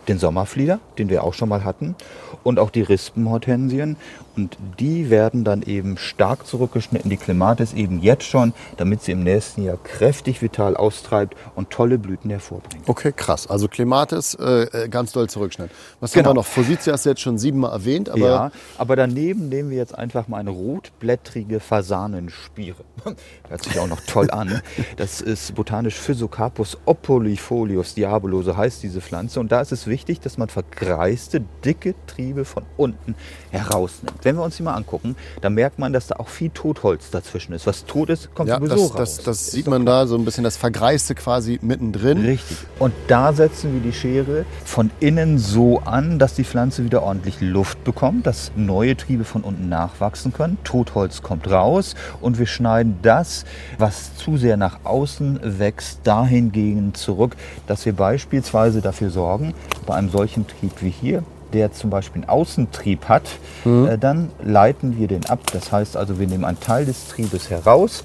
den 0.07 0.19
Sommerflieder, 0.19 0.79
den 0.97 1.09
wir 1.09 1.23
auch 1.23 1.33
schon 1.33 1.49
mal 1.49 1.63
hatten, 1.63 1.95
und 2.43 2.59
auch 2.59 2.69
die 2.69 2.81
Rispenhortensien. 2.81 3.97
Und 4.35 4.55
die 4.79 5.09
werden 5.09 5.43
dann 5.43 5.63
eben 5.63 5.97
stark 5.97 6.45
zurückgeschnitten, 6.45 7.09
die 7.09 7.17
Clematis 7.17 7.73
eben 7.73 8.01
jetzt 8.01 8.25
schon, 8.25 8.53
damit 8.77 9.01
sie 9.01 9.11
im 9.13 9.23
nächsten 9.23 9.63
Jahr 9.63 9.77
kräftig 9.83 10.43
vital 10.43 10.77
austreibt 10.77 11.35
und 11.55 11.71
tolle 11.71 11.97
Blüten 11.97 12.29
hervorbringt. 12.29 12.87
Okay, 12.87 13.11
krass. 13.11 13.47
Also 13.47 13.67
Clematis 13.67 14.35
äh, 14.35 14.83
äh 14.83 14.89
ganz 14.89 15.11
doll 15.11 15.27
zurückschneiden. 15.27 15.75
Was 15.99 16.13
genau. 16.13 16.25
haben 16.25 16.35
wir 16.35 16.41
noch? 16.41 16.45
Forsythia 16.45 16.93
hast 16.93 17.05
du 17.05 17.09
jetzt 17.09 17.21
schon 17.21 17.39
siebenmal 17.39 17.71
erwähnt. 17.71 18.09
Aber 18.09 18.19
ja, 18.19 18.51
aber 18.77 18.95
daneben 18.95 19.49
nehmen 19.49 19.71
wir 19.71 19.77
jetzt 19.77 19.97
einfach 19.97 20.27
mal 20.27 20.37
eine 20.37 20.51
rotblättrige 20.51 21.59
Fasanenspiere. 21.59 22.83
Hört 23.49 23.63
sich 23.63 23.79
auch 23.79 23.87
noch 23.87 24.01
toll 24.01 24.29
an. 24.29 24.61
Das 24.97 25.19
ist 25.21 25.55
botanisch 25.55 25.95
Physocarpus 25.95 26.77
opolifolius 26.85 27.95
diabolo, 27.95 28.43
so 28.43 28.55
heißt 28.55 28.83
diese 28.83 29.01
Pflanze. 29.01 29.39
Und 29.39 29.51
da 29.51 29.61
ist 29.61 29.71
es 29.71 29.87
wichtig, 29.87 29.96
dass 30.05 30.37
man 30.37 30.49
vergreiste, 30.49 31.41
dicke 31.63 31.95
Triebe 32.05 32.45
von 32.45 32.63
unten 32.77 33.15
herausnimmt. 33.51 34.17
Wenn 34.23 34.35
wir 34.35 34.43
uns 34.43 34.57
die 34.57 34.63
mal 34.63 34.73
angucken, 34.73 35.15
dann 35.41 35.53
merkt 35.53 35.79
man, 35.79 35.93
dass 35.93 36.07
da 36.07 36.15
auch 36.17 36.29
viel 36.29 36.49
Totholz 36.49 37.09
dazwischen 37.09 37.53
ist. 37.53 37.67
Was 37.67 37.85
tot 37.85 38.09
ist, 38.09 38.33
kommt 38.33 38.49
ja, 38.49 38.57
sowieso 38.57 38.75
das, 38.75 38.81
raus. 38.81 38.93
Das, 38.97 39.23
das 39.23 39.51
sieht 39.51 39.67
man 39.67 39.85
da, 39.85 40.07
so 40.07 40.15
ein 40.15 40.25
bisschen 40.25 40.43
das 40.43 40.57
Vergreiste 40.57 41.15
quasi 41.15 41.59
mittendrin. 41.61 42.25
Richtig. 42.25 42.57
Und 42.79 42.93
da 43.07 43.33
setzen 43.33 43.73
wir 43.73 43.81
die 43.81 43.95
Schere 43.95 44.45
von 44.65 44.91
innen 44.99 45.37
so 45.37 45.79
an, 45.79 46.19
dass 46.19 46.35
die 46.35 46.43
Pflanze 46.43 46.83
wieder 46.83 47.03
ordentlich 47.03 47.41
Luft 47.41 47.83
bekommt, 47.83 48.27
dass 48.27 48.51
neue 48.55 48.95
Triebe 48.97 49.23
von 49.23 49.41
unten 49.41 49.69
nachwachsen 49.69 50.33
können. 50.33 50.57
Totholz 50.63 51.21
kommt 51.21 51.49
raus 51.49 51.95
und 52.21 52.39
wir 52.39 52.45
schneiden 52.45 52.99
das, 53.01 53.45
was 53.77 54.15
zu 54.15 54.37
sehr 54.37 54.57
nach 54.57 54.79
außen 54.83 55.39
wächst, 55.59 55.99
dahingehend 56.03 56.97
zurück, 56.97 57.35
dass 57.67 57.85
wir 57.85 57.93
beispielsweise 57.93 58.81
dafür 58.81 59.09
sorgen, 59.09 59.53
bei 59.87 59.95
einem 59.95 60.11
solchen 60.11 60.45
Trieb 60.45 60.73
wie 60.81 60.91
hier, 60.91 61.23
der 61.53 61.71
zum 61.71 61.89
Beispiel 61.89 62.21
einen 62.21 62.29
Außentrieb 62.29 63.09
hat, 63.09 63.23
mhm. 63.65 63.87
äh, 63.87 63.97
dann 63.97 64.29
leiten 64.43 64.99
wir 64.99 65.07
den 65.07 65.25
ab. 65.25 65.39
Das 65.51 65.71
heißt 65.71 65.97
also, 65.97 66.19
wir 66.19 66.27
nehmen 66.27 66.45
einen 66.45 66.59
Teil 66.59 66.85
des 66.85 67.07
Triebes 67.07 67.49
heraus 67.49 68.03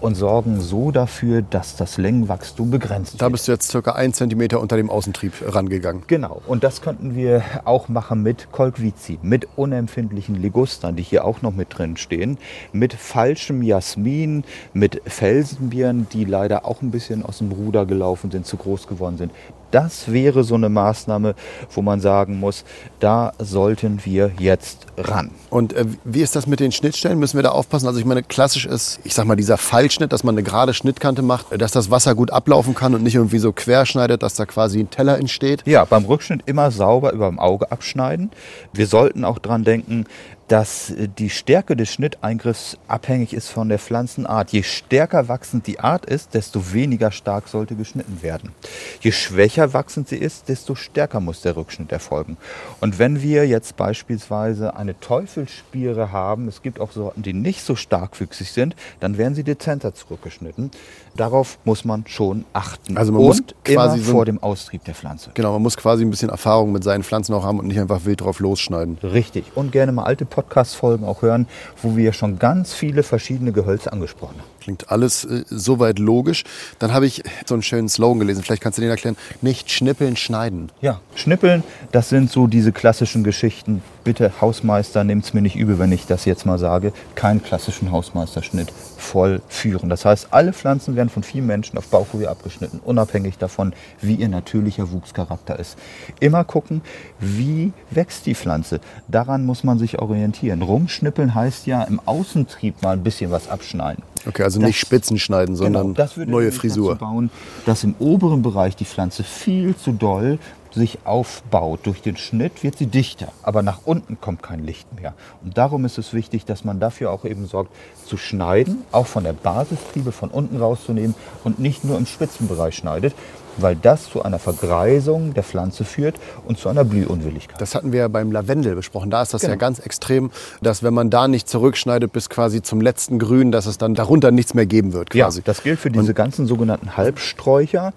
und 0.00 0.14
sorgen 0.14 0.60
so 0.60 0.90
dafür, 0.90 1.42
dass 1.42 1.76
das 1.76 1.98
Längenwachstum 1.98 2.70
begrenzt 2.70 3.14
Da 3.20 3.26
wird. 3.26 3.32
bist 3.32 3.48
du 3.48 3.52
jetzt 3.52 3.70
circa 3.70 3.92
ein 3.92 4.12
Zentimeter 4.12 4.60
unter 4.60 4.76
dem 4.76 4.90
Außentrieb 4.90 5.32
rangegangen. 5.46 6.02
Genau, 6.06 6.42
und 6.46 6.64
das 6.64 6.80
könnten 6.82 7.14
wir 7.14 7.42
auch 7.64 7.88
machen 7.88 8.22
mit 8.22 8.52
Kolquizi, 8.52 9.18
mit 9.22 9.48
unempfindlichen 9.56 10.34
Ligustern, 10.40 10.96
die 10.96 11.02
hier 11.02 11.24
auch 11.24 11.42
noch 11.42 11.54
mit 11.54 11.76
drin 11.76 11.96
stehen, 11.96 12.38
mit 12.72 12.94
falschem 12.94 13.62
Jasmin, 13.62 14.44
mit 14.72 15.00
Felsenbieren, 15.06 16.06
die 16.12 16.24
leider 16.24 16.64
auch 16.64 16.82
ein 16.82 16.90
bisschen 16.90 17.24
aus 17.24 17.38
dem 17.38 17.52
Ruder 17.52 17.86
gelaufen 17.86 18.30
sind, 18.30 18.46
zu 18.46 18.56
groß 18.56 18.86
geworden 18.86 19.16
sind. 19.18 19.32
Das 19.72 20.12
wäre 20.12 20.44
so 20.44 20.54
eine 20.54 20.68
Maßnahme, 20.68 21.34
wo 21.74 21.82
man 21.82 22.00
sagen 22.00 22.38
muss, 22.38 22.64
da 23.00 23.32
sollten 23.38 24.00
wir 24.04 24.30
jetzt 24.38 24.86
ran. 24.96 25.32
Und 25.50 25.72
äh, 25.72 25.84
wie 26.04 26.22
ist 26.22 26.36
das 26.36 26.46
mit 26.46 26.60
den 26.60 26.70
Schnittstellen? 26.70 27.18
Müssen 27.18 27.36
wir 27.36 27.42
da 27.42 27.50
aufpassen? 27.50 27.88
Also 27.88 27.98
ich 27.98 28.04
meine, 28.06 28.22
klassisch 28.22 28.64
ist, 28.64 29.00
ich 29.02 29.12
sag 29.12 29.26
mal, 29.26 29.34
dieser 29.34 29.58
Fallschnitt, 29.86 30.12
dass 30.12 30.24
man 30.24 30.34
eine 30.34 30.42
gerade 30.42 30.74
Schnittkante 30.74 31.22
macht, 31.22 31.46
dass 31.62 31.70
das 31.70 31.92
Wasser 31.92 32.16
gut 32.16 32.32
ablaufen 32.32 32.74
kann 32.74 32.96
und 32.96 33.04
nicht 33.04 33.14
irgendwie 33.14 33.38
so 33.38 33.52
querschneidet, 33.52 34.20
dass 34.20 34.34
da 34.34 34.44
quasi 34.44 34.80
ein 34.80 34.90
Teller 34.90 35.16
entsteht. 35.16 35.62
Ja, 35.64 35.84
beim 35.84 36.04
Rückschnitt 36.04 36.42
immer 36.46 36.72
sauber 36.72 37.12
über 37.12 37.28
dem 37.28 37.38
Auge 37.38 37.70
abschneiden. 37.70 38.32
Wir 38.72 38.88
sollten 38.88 39.24
auch 39.24 39.38
dran 39.38 39.62
denken, 39.62 40.06
dass 40.48 40.90
äh, 40.90 41.08
die 41.08 41.30
Stärke 41.30 41.76
des 41.76 41.92
Schnitteingriffs 41.92 42.76
abhängig 42.88 43.32
ist 43.34 43.48
von 43.48 43.68
der 43.68 43.78
Pflanzenart. 43.78 44.52
Je 44.52 44.62
stärker 44.62 45.28
wachsend 45.28 45.66
die 45.66 45.80
Art 45.80 46.06
ist, 46.06 46.34
desto 46.34 46.72
weniger 46.72 47.10
stark 47.10 47.48
sollte 47.48 47.74
geschnitten 47.74 48.22
werden. 48.22 48.52
Je 49.00 49.12
schwächer 49.12 49.72
wachsend 49.72 50.08
sie 50.08 50.16
ist, 50.16 50.48
desto 50.48 50.74
stärker 50.74 51.20
muss 51.20 51.42
der 51.42 51.56
Rückschnitt 51.56 51.92
erfolgen. 51.92 52.36
Und 52.80 52.98
wenn 52.98 53.22
wir 53.22 53.46
jetzt 53.46 53.76
beispielsweise 53.76 54.76
eine 54.76 54.98
Teufelsspiere 54.98 56.12
haben, 56.12 56.48
es 56.48 56.62
gibt 56.62 56.80
auch 56.80 56.92
Sorten, 56.92 57.22
die 57.22 57.32
nicht 57.32 57.62
so 57.62 57.76
starkwüchsig 57.76 58.50
sind, 58.50 58.76
dann 59.00 59.18
werden 59.18 59.34
sie 59.34 59.44
dezenter 59.44 59.94
zurückgeschnitten. 59.94 60.70
Darauf 61.16 61.58
muss 61.64 61.84
man 61.84 62.06
schon 62.06 62.44
achten. 62.52 62.96
Also 62.96 63.12
man 63.12 63.22
muss 63.22 63.40
und 63.40 63.54
quasi 63.64 63.98
immer 63.98 64.06
vor 64.06 64.24
dem 64.26 64.42
Austrieb 64.42 64.84
der 64.84 64.94
Pflanze. 64.94 65.30
Genau, 65.34 65.52
man 65.52 65.62
muss 65.62 65.76
quasi 65.76 66.04
ein 66.04 66.10
bisschen 66.10 66.28
Erfahrung 66.28 66.72
mit 66.72 66.84
seinen 66.84 67.02
Pflanzen 67.02 67.34
auch 67.34 67.44
haben 67.44 67.58
und 67.58 67.66
nicht 67.66 67.80
einfach 67.80 68.04
wild 68.04 68.20
drauf 68.20 68.38
losschneiden. 68.38 68.98
Richtig. 69.02 69.44
Und 69.54 69.72
gerne 69.72 69.92
mal 69.92 70.04
alte 70.04 70.26
Podcast-Folgen 70.36 71.04
auch 71.04 71.22
hören, 71.22 71.48
wo 71.82 71.96
wir 71.96 72.12
schon 72.12 72.38
ganz 72.38 72.74
viele 72.74 73.02
verschiedene 73.02 73.52
Gehölze 73.52 73.92
angesprochen 73.92 74.36
haben. 74.38 74.55
Klingt 74.66 74.90
alles 74.90 75.24
äh, 75.24 75.44
soweit 75.48 76.00
logisch. 76.00 76.42
Dann 76.80 76.92
habe 76.92 77.06
ich 77.06 77.22
so 77.46 77.54
einen 77.54 77.62
schönen 77.62 77.88
Slogan 77.88 78.18
gelesen, 78.18 78.42
vielleicht 78.42 78.62
kannst 78.62 78.78
du 78.78 78.82
den 78.82 78.90
erklären. 78.90 79.16
Nicht 79.40 79.70
schnippeln, 79.70 80.16
schneiden. 80.16 80.72
Ja, 80.80 81.00
Schnippeln, 81.14 81.62
das 81.92 82.08
sind 82.08 82.32
so 82.32 82.48
diese 82.48 82.72
klassischen 82.72 83.22
Geschichten. 83.22 83.80
Bitte, 84.02 84.40
Hausmeister, 84.40 85.04
nehmt's 85.04 85.34
mir 85.34 85.40
nicht 85.40 85.54
übel, 85.54 85.78
wenn 85.78 85.92
ich 85.92 86.06
das 86.06 86.24
jetzt 86.24 86.46
mal 86.46 86.58
sage. 86.58 86.92
Keinen 87.14 87.44
klassischen 87.44 87.92
Hausmeisterschnitt 87.92 88.72
vollführen. 88.98 89.88
Das 89.88 90.04
heißt, 90.04 90.32
alle 90.32 90.52
Pflanzen 90.52 90.96
werden 90.96 91.10
von 91.10 91.22
vielen 91.22 91.46
Menschen 91.46 91.78
auf 91.78 91.86
Bauchhöhe 91.86 92.28
abgeschnitten, 92.28 92.80
unabhängig 92.84 93.38
davon, 93.38 93.72
wie 94.00 94.16
ihr 94.16 94.28
natürlicher 94.28 94.90
Wuchscharakter 94.90 95.60
ist. 95.60 95.78
Immer 96.18 96.42
gucken, 96.42 96.82
wie 97.20 97.72
wächst 97.90 98.26
die 98.26 98.34
Pflanze. 98.34 98.80
Daran 99.06 99.46
muss 99.46 99.62
man 99.62 99.78
sich 99.78 100.00
orientieren. 100.00 100.62
Rumschnippeln 100.62 101.36
heißt 101.36 101.68
ja 101.68 101.84
im 101.84 102.00
Außentrieb 102.04 102.82
mal 102.82 102.94
ein 102.94 103.04
bisschen 103.04 103.30
was 103.30 103.48
abschneiden. 103.48 104.02
Okay, 104.26 104.42
also 104.42 104.58
Das- 104.60 104.68
nicht 104.68 104.78
Spitzen 104.78 105.18
schneiden, 105.18 105.56
sondern 105.56 105.82
Genau, 105.88 105.94
das 105.94 106.16
würde 106.16 106.30
neue 106.30 106.52
Frisur. 106.52 106.94
Bauen, 106.96 107.30
dass 107.64 107.84
im 107.84 107.94
oberen 107.98 108.42
Bereich 108.42 108.76
die 108.76 108.84
Pflanze 108.84 109.22
viel 109.24 109.76
zu 109.76 109.92
doll 109.92 110.38
sich 110.72 110.98
aufbaut. 111.04 111.80
Durch 111.84 112.02
den 112.02 112.16
Schnitt 112.18 112.62
wird 112.62 112.76
sie 112.76 112.86
dichter, 112.86 113.28
aber 113.42 113.62
nach 113.62 113.80
unten 113.84 114.20
kommt 114.20 114.42
kein 114.42 114.64
Licht 114.64 114.86
mehr. 115.00 115.14
Und 115.42 115.56
darum 115.56 115.84
ist 115.86 115.96
es 115.96 116.12
wichtig, 116.12 116.44
dass 116.44 116.64
man 116.64 116.80
dafür 116.80 117.12
auch 117.12 117.24
eben 117.24 117.46
sorgt, 117.46 117.70
zu 118.04 118.16
schneiden, 118.18 118.78
auch 118.92 119.06
von 119.06 119.24
der 119.24 119.32
Basistriebe 119.32 120.12
von 120.12 120.28
unten 120.28 120.58
rauszunehmen 120.58 121.14
und 121.44 121.58
nicht 121.58 121.84
nur 121.84 121.96
im 121.96 122.04
Spitzenbereich 122.06 122.74
schneidet, 122.76 123.14
weil 123.58 123.76
das 123.76 124.10
zu 124.10 124.22
einer 124.22 124.38
Vergreisung 124.38 125.34
der 125.34 125.42
Pflanze 125.42 125.84
führt 125.84 126.16
und 126.46 126.58
zu 126.58 126.68
einer 126.68 126.84
Blühunwilligkeit. 126.84 127.60
Das 127.60 127.74
hatten 127.74 127.92
wir 127.92 128.00
ja 128.00 128.08
beim 128.08 128.32
Lavendel 128.32 128.74
besprochen. 128.74 129.10
Da 129.10 129.22
ist 129.22 129.34
das 129.34 129.42
ja 129.42 129.48
Genau. 129.48 129.58
ganz 129.58 129.78
extrem, 129.78 130.30
dass 130.60 130.82
wenn 130.82 130.94
man 130.94 131.10
da 131.10 131.28
nicht 131.28 131.48
zurückschneidet 131.48 132.12
bis 132.12 132.28
quasi 132.28 132.62
zum 132.62 132.80
letzten 132.80 133.18
Grün, 133.18 133.52
dass 133.52 133.66
es 133.66 133.78
dann 133.78 133.94
darunter 133.94 134.30
nichts 134.30 134.54
mehr 134.54 134.66
geben 134.66 134.92
wird 134.92 135.10
quasi. 135.10 135.38
Ja, 135.40 135.44
das 135.44 135.62
gilt 135.62 135.78
für 135.80 135.90
diese 135.90 136.14
ganzen 136.14 136.46
sogenannten 136.46 136.96
Halbsträucher. 136.96 137.92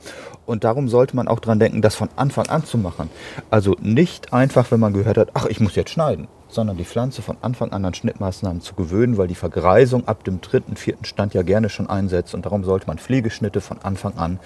Und 0.46 0.64
darum 0.64 0.90
sollte 0.90 1.16
man 1.16 1.28
auch 1.28 1.40
dran 1.40 1.60
denken, 1.60 1.82
das 1.84 1.94
von 1.96 2.10
Anfang 2.16 2.48
an 2.48 2.66
zu 2.66 2.78
machen. 2.80 3.10
Also 3.52 3.76
nicht 3.82 4.34
einfach, 4.34 4.72
wenn 4.72 4.80
man 4.80 4.94
gehört 4.94 5.18
hat, 5.18 5.30
ach, 5.36 5.46
ich 5.46 5.60
muss 5.60 5.76
jetzt 5.76 5.92
schneiden, 5.92 6.28
sondern 6.48 6.76
die 6.76 6.86
Pflanze 6.86 7.22
von 7.22 7.38
Anfang 7.42 7.72
an 7.72 7.86
an 7.86 7.94
Schnittmaßnahmen 7.94 8.60
zu 8.62 8.74
gewöhnen, 8.74 9.18
weil 9.18 9.28
die 9.28 9.36
Vergreisung 9.36 10.08
ab 10.08 10.24
dem 10.24 10.42
dritten, 10.42 10.76
vierten 10.76 11.06
Stand 11.06 11.36
ja 11.36 11.44
gerne 11.44 11.70
schon 11.70 11.88
einsetzt. 11.88 12.34
Und 12.34 12.46
darum 12.48 12.64
sollte 12.64 12.88
man 12.88 12.98
Pflegeschnitte 12.98 13.62
von 13.62 13.78
Anfang 13.84 14.18
an 14.18 14.40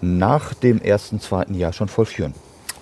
nach 0.00 0.54
dem 0.54 0.80
ersten, 0.80 1.20
zweiten 1.20 1.54
Jahr 1.54 1.72
schon 1.72 1.88
vollführen. 1.88 2.34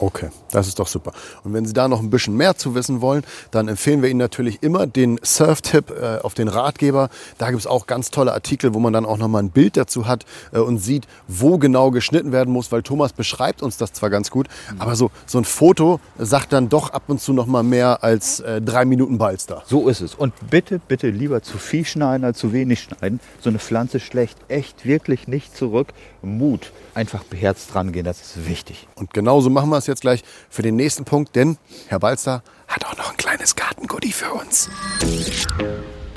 Okay, 0.05 0.29
das 0.51 0.69
ist 0.69 0.79
doch 0.79 0.87
super. 0.87 1.13
Und 1.45 1.55
wenn 1.55 1.65
Sie 1.65 1.73
da 1.73 1.89
noch 1.89 2.01
ein 2.01 2.11
bisschen 2.11 2.37
mehr 2.37 2.59
zu 2.59 2.75
wissen 2.75 3.01
wollen, 3.01 3.25
dann 3.51 3.69
empfehlen 3.69 4.03
wir 4.03 4.11
Ihnen 4.11 4.19
natürlich 4.19 4.63
immer 4.63 4.87
den 4.87 5.19
Surf-Tipp 5.25 5.91
äh, 5.99 6.19
auf 6.19 6.35
den 6.35 6.49
Ratgeber. 6.49 7.09
Da 7.39 7.49
gibt 7.49 7.61
es 7.61 7.67
auch 7.67 7.87
ganz 7.87 8.11
tolle 8.11 8.35
Artikel, 8.35 8.75
wo 8.75 8.81
man 8.81 8.93
dann 8.93 9.07
auch 9.07 9.17
nochmal 9.17 9.43
ein 9.43 9.49
Bild 9.49 9.79
dazu 9.79 10.07
hat 10.07 10.27
äh, 10.53 10.59
und 10.59 10.77
sieht, 10.77 11.09
wo 11.27 11.57
genau 11.57 11.91
geschnitten 11.91 12.33
werden 12.33 12.53
muss, 12.53 12.71
weil 12.71 12.83
Thomas 12.83 13.15
beschreibt 13.15 13.63
uns 13.63 13.79
das 13.79 13.95
zwar 13.95 14.11
ganz 14.11 14.31
gut, 14.31 14.49
aber 14.79 14.95
so, 14.95 15.11
so 15.25 15.39
ein 15.39 15.47
Foto 15.47 16.01
sagt 16.19 16.53
dann 16.53 16.69
doch 16.69 16.91
ab 16.91 17.05
und 17.07 17.19
zu 17.19 17.33
noch 17.33 17.47
mal 17.47 17.63
mehr 17.63 18.05
als 18.05 18.41
äh, 18.41 18.61
drei 18.61 18.85
Minuten 18.85 19.17
Balster. 19.17 19.63
So 19.65 19.89
ist 19.89 20.03
es. 20.03 20.15
Und 20.15 20.35
bitte, 20.51 20.81
bitte 20.87 21.09
lieber 21.09 21.41
zu 21.41 21.57
viel 21.57 21.87
schneiden 21.87 22.27
als 22.27 22.37
zu 22.37 22.53
wenig 22.53 22.81
schneiden. 22.81 23.21
So 23.41 23.49
eine 23.49 23.59
Pflanze 23.59 24.01
schlägt 24.01 24.37
echt 24.49 24.85
wirklich 24.85 25.29
nicht 25.29 25.57
zurück. 25.57 25.95
Mut. 26.21 26.73
Einfach 26.95 27.25
beherzt 27.25 27.75
rangehen, 27.75 28.05
das 28.05 28.21
ist 28.21 28.49
wichtig. 28.49 28.87
Und 28.95 29.13
genauso 29.13 29.51
machen 29.51 29.71
wir 29.71 29.79
es 29.79 29.87
jetzt 29.87 29.94
gleich 30.01 30.23
für 30.49 30.63
den 30.63 30.77
nächsten 30.77 31.05
Punkt, 31.05 31.37
denn 31.37 31.59
Herr 31.89 31.99
Balster 31.99 32.43
hat 32.69 32.85
auch 32.87 32.97
noch 32.97 33.11
ein 33.11 33.17
kleines 33.17 33.57
Gartengoodie 33.57 34.13
für 34.13 34.33
uns. 34.33 34.69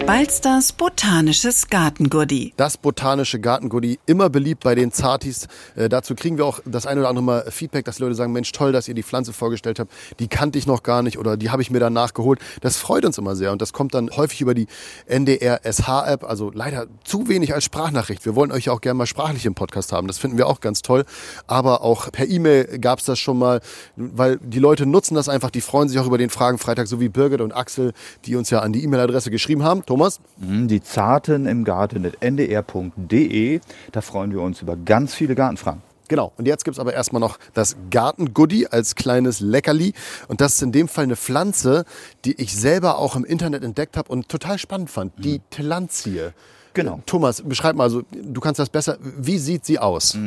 Balsters 0.05 0.71
botanisches 0.71 1.69
Gartengoodie. 1.69 2.53
Das 2.55 2.77
botanische 2.77 3.39
Gartengoodie, 3.39 3.99
immer 4.05 4.29
beliebt 4.29 4.63
bei 4.63 4.73
den 4.73 4.91
Zartis. 4.91 5.47
Äh, 5.75 5.89
dazu 5.89 6.15
kriegen 6.15 6.37
wir 6.37 6.45
auch 6.45 6.59
das 6.65 6.85
ein 6.85 6.97
oder 6.97 7.09
andere 7.09 7.23
Mal 7.23 7.51
Feedback, 7.51 7.83
dass 7.83 7.99
Leute 7.99 8.15
sagen, 8.15 8.31
Mensch, 8.31 8.51
toll, 8.53 8.71
dass 8.71 8.87
ihr 8.87 8.93
die 8.93 9.03
Pflanze 9.03 9.33
vorgestellt 9.33 9.79
habt. 9.79 9.91
Die 10.19 10.27
kannte 10.27 10.59
ich 10.59 10.67
noch 10.67 10.83
gar 10.83 11.01
nicht 11.01 11.17
oder 11.17 11.35
die 11.35 11.49
habe 11.49 11.61
ich 11.61 11.71
mir 11.71 11.79
dann 11.79 11.93
nachgeholt. 11.93 12.39
Das 12.61 12.77
freut 12.77 13.03
uns 13.05 13.17
immer 13.17 13.35
sehr 13.35 13.51
und 13.51 13.61
das 13.61 13.73
kommt 13.73 13.93
dann 13.95 14.09
häufig 14.15 14.39
über 14.39 14.53
die 14.53 14.67
NDR 15.07 15.61
SH-App, 15.63 16.23
also 16.23 16.51
leider 16.53 16.87
zu 17.03 17.27
wenig 17.27 17.53
als 17.53 17.65
Sprachnachricht. 17.65 18.25
Wir 18.25 18.35
wollen 18.35 18.51
euch 18.51 18.69
auch 18.69 18.81
gerne 18.81 18.97
mal 18.97 19.07
sprachlich 19.07 19.45
im 19.45 19.55
Podcast 19.55 19.91
haben. 19.91 20.07
Das 20.07 20.19
finden 20.19 20.37
wir 20.37 20.47
auch 20.47 20.61
ganz 20.61 20.83
toll. 20.83 21.05
Aber 21.47 21.81
auch 21.81 22.11
per 22.11 22.27
E-Mail 22.27 22.79
gab 22.79 22.99
es 22.99 23.05
das 23.05 23.19
schon 23.19 23.39
mal, 23.39 23.61
weil 23.95 24.37
die 24.37 24.59
Leute 24.59 24.85
nutzen 24.85 25.15
das 25.15 25.27
einfach. 25.27 25.49
Die 25.49 25.61
freuen 25.61 25.89
sich 25.89 25.99
auch 25.99 26.07
über 26.07 26.17
den 26.17 26.29
Fragenfreitag, 26.29 26.87
so 26.87 27.01
wie 27.01 27.09
Birgit 27.09 27.41
und 27.41 27.51
Axel, 27.51 27.93
die 28.25 28.35
uns 28.35 28.49
ja 28.51 28.59
an 28.59 28.71
die 28.71 28.83
E-Mail-Adresse 28.83 29.31
geschrieben 29.31 29.63
haben. 29.63 29.83
Thomas? 29.87 30.19
Mhm, 30.37 30.67
Die 30.67 30.83
Zarten 30.83 31.45
im 31.45 31.63
Garten 31.63 32.05
at 32.05 32.21
ndr.de. 32.21 33.61
Da 33.93 34.01
freuen 34.01 34.31
wir 34.31 34.41
uns 34.41 34.61
über 34.61 34.75
ganz 34.75 35.15
viele 35.15 35.33
Gartenfragen. 35.33 35.81
Genau. 36.09 36.33
Und 36.37 36.45
jetzt 36.45 36.65
gibt's 36.65 36.77
aber 36.77 36.93
erstmal 36.93 37.21
noch 37.21 37.39
das 37.53 37.77
Gartengoodie 37.89 38.67
als 38.67 38.95
kleines 38.95 39.39
Leckerli. 39.39 39.93
Und 40.27 40.41
das 40.41 40.55
ist 40.55 40.61
in 40.61 40.73
dem 40.73 40.89
Fall 40.89 41.05
eine 41.05 41.15
Pflanze, 41.15 41.85
die 42.25 42.33
ich 42.33 42.53
selber 42.53 42.97
auch 42.97 43.15
im 43.15 43.23
Internet 43.23 43.63
entdeckt 43.63 43.95
habe 43.95 44.11
und 44.11 44.27
total 44.27 44.57
spannend 44.57 44.89
fand. 44.89 45.13
Die 45.23 45.39
Telanzie. 45.51 46.31
Genau. 46.73 46.99
Thomas, 47.05 47.41
beschreib 47.41 47.77
mal, 47.77 47.83
also, 47.85 48.03
du 48.11 48.41
kannst 48.41 48.59
das 48.59 48.69
besser. 48.69 48.97
Wie 49.01 49.37
sieht 49.37 49.65
sie 49.65 49.79
aus? 49.79 50.17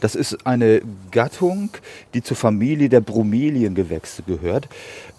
Das 0.00 0.16
ist 0.16 0.44
eine 0.44 0.82
Gattung, 1.12 1.70
die 2.14 2.24
zur 2.24 2.36
Familie 2.36 2.88
der 2.88 3.00
Bromeliengewächse 3.00 4.24
gehört. 4.24 4.68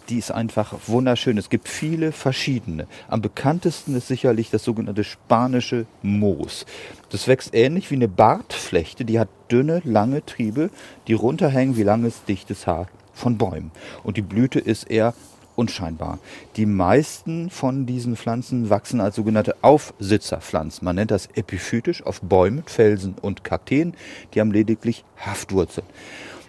Die 0.09 0.17
ist 0.17 0.31
einfach 0.31 0.73
wunderschön. 0.87 1.37
Es 1.37 1.49
gibt 1.49 1.69
viele 1.69 2.11
verschiedene. 2.11 2.87
Am 3.07 3.21
bekanntesten 3.21 3.95
ist 3.95 4.07
sicherlich 4.07 4.49
das 4.49 4.63
sogenannte 4.63 5.03
spanische 5.03 5.85
Moos. 6.01 6.65
Das 7.09 7.27
wächst 7.27 7.53
ähnlich 7.53 7.89
wie 7.89 7.95
eine 7.95 8.09
Bartflechte. 8.09 9.05
Die 9.05 9.19
hat 9.19 9.29
dünne, 9.49 9.81
lange 9.85 10.25
Triebe, 10.25 10.69
die 11.07 11.13
runterhängen 11.13 11.77
wie 11.77 11.83
langes, 11.83 12.23
dichtes 12.25 12.67
Haar 12.67 12.87
von 13.13 13.37
Bäumen. 13.37 13.71
Und 14.03 14.17
die 14.17 14.21
Blüte 14.21 14.59
ist 14.59 14.89
eher 14.89 15.13
unscheinbar. 15.55 16.19
Die 16.57 16.65
meisten 16.65 17.49
von 17.49 17.85
diesen 17.85 18.15
Pflanzen 18.15 18.69
wachsen 18.69 18.99
als 18.99 19.15
sogenannte 19.15 19.55
Aufsitzerpflanzen. 19.61 20.83
Man 20.83 20.95
nennt 20.95 21.11
das 21.11 21.27
epiphytisch 21.35 22.03
auf 22.03 22.21
Bäumen, 22.21 22.63
Felsen 22.65 23.15
und 23.21 23.43
Kakteen. 23.43 23.93
Die 24.33 24.41
haben 24.41 24.51
lediglich 24.51 25.05
Haftwurzeln. 25.17 25.87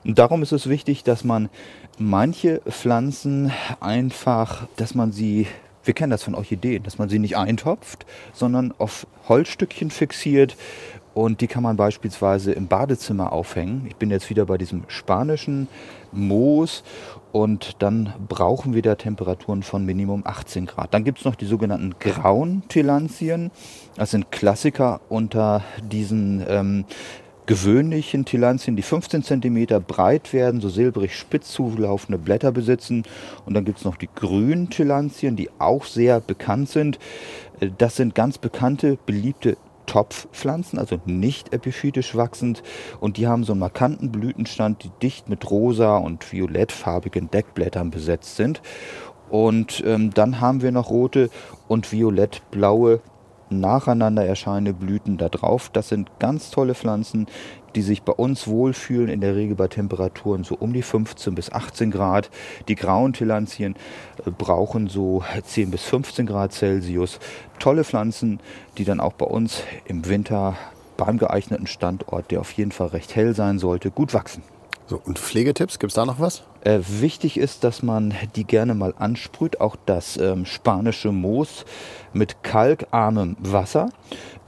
Und 0.05 0.19
darum 0.19 0.43
ist 0.43 0.53
es 0.53 0.69
wichtig, 0.69 1.03
dass 1.05 1.25
man 1.25 1.49
manche 1.99 2.61
Pflanzen 2.69 3.53
einfach, 3.81 4.67
dass 4.77 4.95
man 4.95 5.13
sie, 5.13 5.47
wir 5.85 5.95
kennen 5.95 6.11
das 6.11 6.23
von 6.23 6.35
Orchideen, 6.35 6.83
dass 6.83 6.99
man 6.99 7.09
sie 7.09 7.19
nicht 7.19 7.37
eintopft, 7.37 8.05
sondern 8.33 8.75
auf 8.79 9.07
Holzstückchen 9.29 9.91
fixiert 9.91 10.57
Und 11.15 11.41
die 11.41 11.47
kann 11.47 11.63
man 11.63 11.77
beispielsweise 11.77 12.53
im 12.53 12.67
Badezimmer 12.67 13.33
aufhängen. 13.33 13.87
Ich 13.89 13.95
bin 13.97 14.11
jetzt 14.11 14.31
wieder 14.31 14.47
bei 14.47 14.59
diesem 14.59 14.83
spanischen 14.89 15.69
Moos 16.11 16.83
und 17.31 17.77
dann 17.83 18.13
brauchen 18.29 18.75
wir 18.75 18.83
da 18.83 18.97
Temperaturen 18.97 19.63
von 19.63 19.87
Minimum 19.87 20.23
18 20.27 20.67
Grad. 20.67 20.93
Dann 20.93 21.05
gibt 21.05 21.19
es 21.19 21.25
noch 21.25 21.37
die 21.37 21.47
sogenannten 21.47 21.95
grauen 22.01 22.65
Tillandien. 22.69 23.53
Das 23.97 24.11
sind 24.11 24.33
Klassiker 24.33 25.01
unter 25.09 25.63
diesen 25.83 26.45
ähm, 26.49 26.85
gewöhnlichen 27.47 28.25
Tillandien, 28.25 28.77
die 28.77 28.83
15 28.83 29.23
cm 29.23 29.67
breit 29.87 30.33
werden, 30.33 30.61
so 30.61 30.69
silbrig 30.69 31.17
spitz 31.17 31.51
zulaufende 31.51 32.19
Blätter 32.19 32.53
besitzen. 32.53 33.05
Und 33.45 33.55
dann 33.55 33.65
gibt 33.65 33.79
es 33.79 33.85
noch 33.85 33.97
die 33.97 34.09
grünen 34.15 34.71
Tillandien, 34.71 35.37
die 35.37 35.51
auch 35.59 35.85
sehr 35.85 36.21
bekannt 36.21 36.71
sind. 36.71 36.99
Äh, 37.61 37.71
das 37.77 37.97
sind 37.97 38.15
ganz 38.15 38.39
bekannte, 38.39 38.99
beliebte 39.07 39.57
Topfpflanzen, 39.87 40.79
also 40.79 40.99
nicht 41.05 41.53
epiphytisch 41.53 42.17
wachsend. 42.17 42.63
Und 43.01 43.17
die 43.17 43.27
haben 43.27 43.45
so 43.45 43.53
einen 43.53 43.61
markanten 43.61 44.11
Blütenstand, 44.11 44.83
die 44.85 44.91
dicht 45.03 45.29
mit 45.29 45.51
rosa 45.51 45.99
und 45.99 46.33
violettfarbigen 46.33 47.31
Deckblättern 47.31 47.91
besetzt 47.91 48.37
sind. 48.37 48.63
Und 49.31 49.83
ähm, 49.87 50.11
dann 50.13 50.41
haben 50.41 50.63
wir 50.63 50.73
noch 50.73 50.91
rote 50.91 51.31
und 51.69 51.91
violettblaue 51.91 53.01
nacheinander 53.51 54.25
erscheinende 54.25 54.73
Blüten 54.73 55.19
da 55.19 55.29
drauf. 55.29 55.71
Das 55.73 55.89
sind 55.89 56.11
ganz 56.19 56.51
tolle 56.51 56.75
Pflanzen, 56.75 57.27
die 57.75 57.83
sich 57.83 58.03
bei 58.03 58.13
uns 58.13 58.47
wohlfühlen, 58.47 59.09
in 59.09 59.21
der 59.21 59.35
Regel 59.35 59.57
bei 59.57 59.69
Temperaturen 59.69 60.45
so 60.45 60.55
um 60.55 60.73
die 60.73 60.83
15 60.83 61.35
bis 61.35 61.53
18 61.53 61.91
Grad. 61.91 62.31
Die 62.69 62.75
grauen 62.75 63.13
Tillandien 63.13 63.75
äh, 64.25 64.31
brauchen 64.31 64.89
so 64.89 65.23
10 65.43 65.71
bis 65.71 65.83
15 65.85 66.27
Grad 66.27 66.53
Celsius. 66.53 67.19
Tolle 67.59 67.85
Pflanzen, 67.85 68.41
die 68.79 68.85
dann 68.85 69.01
auch 69.01 69.15
bei 69.15 69.27
uns 69.27 69.63
im 69.87 70.07
Winter 70.07 70.57
beim 70.97 71.19
geeigneten 71.19 71.67
Standort, 71.67 72.31
der 72.31 72.41
auf 72.41 72.53
jeden 72.53 72.73
Fall 72.73 72.89
recht 72.89 73.17
hell 73.17 73.35
sein 73.35 73.59
sollte, 73.59 73.91
gut 73.91 74.15
wachsen. 74.15 74.43
So, 74.87 75.01
und 75.03 75.19
Pflegetipps, 75.19 75.79
gibt 75.79 75.93
es 75.93 75.95
da 75.95 76.05
noch 76.05 76.21
was? 76.21 76.43
Äh, 76.63 76.81
wichtig 76.87 77.39
ist, 77.39 77.65
dass 77.65 77.83
man 77.83 78.13
die 78.37 78.45
gerne 78.45 78.75
mal 78.75 78.93
ansprüht, 78.99 79.61
auch 79.61 79.77
das 79.87 80.19
ähm, 80.19 80.45
spanische 80.45 81.11
Moos 81.11 81.65
mit 82.13 82.43
kalkarmem 82.43 83.37
Wasser. 83.41 83.89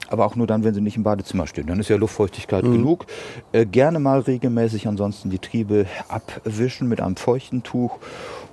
Aber 0.09 0.27
auch 0.27 0.37
nur 0.37 0.46
dann, 0.46 0.62
wenn 0.62 0.75
sie 0.75 0.83
nicht 0.83 0.96
im 0.96 1.03
Badezimmer 1.03 1.46
stehen. 1.46 1.66
Dann 1.66 1.81
ist 1.81 1.88
ja 1.88 1.96
Luftfeuchtigkeit 1.96 2.64
mhm. 2.64 2.72
genug. 2.72 3.07
Äh, 3.53 3.64
gerne 3.66 3.99
mal 3.99 4.20
regelmäßig 4.20 4.87
ansonsten 4.87 5.31
die 5.31 5.38
Triebe 5.38 5.87
abwischen 6.09 6.87
mit 6.87 7.01
einem 7.01 7.16
feuchten 7.16 7.62
Tuch 7.62 7.99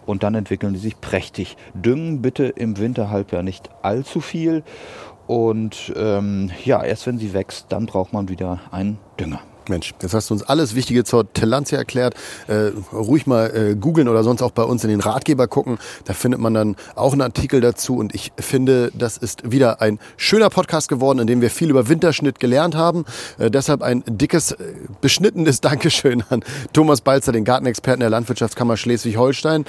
und 0.06 0.24
dann 0.24 0.36
entwickeln 0.36 0.74
die 0.74 0.80
sich 0.80 1.00
prächtig. 1.00 1.58
Düngen 1.74 2.22
bitte 2.22 2.46
im 2.46 2.78
Winterhalbjahr 2.78 3.44
nicht 3.44 3.70
allzu 3.82 4.22
viel. 4.22 4.64
Und 5.28 5.94
ähm, 5.96 6.50
ja, 6.64 6.84
erst 6.84 7.08
wenn 7.08 7.18
sie 7.18 7.34
wächst, 7.34 7.68
dann 7.70 7.86
braucht 7.86 8.14
man 8.14 8.30
wieder 8.30 8.62
einen 8.72 9.00
Dünger. 9.20 9.42
Mensch, 9.70 9.94
jetzt 10.02 10.14
hast 10.14 10.30
du 10.30 10.34
uns 10.34 10.44
alles 10.44 10.76
Wichtige 10.76 11.04
zur 11.04 11.32
Telantia 11.32 11.78
erklärt. 11.78 12.16
Äh, 12.48 12.72
ruhig 12.94 13.28
mal 13.28 13.56
äh, 13.56 13.76
googeln 13.76 14.08
oder 14.08 14.24
sonst 14.24 14.42
auch 14.42 14.52
bei 14.52 14.64
uns 14.64 14.84
in 14.84 14.90
den 14.90 15.02
Ratgeber 15.02 15.48
gucken. 15.48 15.78
Da 16.06 16.14
findet 16.14 16.40
man 16.40 16.54
dann 16.54 16.76
auch 16.96 17.14
einen 17.14 17.22
Artikel 17.22 17.62
dazu. 17.62 17.98
Und 17.98 18.14
ich 18.16 18.32
finde, 18.40 18.92
das 18.94 19.18
ist 19.18 19.52
wieder 19.52 19.82
ein 19.82 20.00
schöner 20.18 20.50
Podcast 20.50 20.90
geworden, 20.90 21.20
in 21.20 21.28
dem 21.28 21.42
wir 21.42 21.50
viel 21.50 21.70
über 21.70 21.90
Winterschnitt 21.90 22.40
gelernt 22.40 22.76
haben. 22.76 23.06
Äh, 23.38 23.52
deshalb 23.52 23.82
ein 23.82 24.04
dickes, 24.08 24.52
äh, 24.52 24.58
beschnittenes 25.02 25.62
Dankeschön 25.62 26.24
an 26.30 26.44
Thomas 26.74 27.02
Balzer, 27.02 27.32
den 27.32 27.46
Gartenexperten 27.46 28.02
der 28.02 28.10
Landwirtschaftskammer 28.10 28.78
Schleswig-Holstein. 28.78 29.66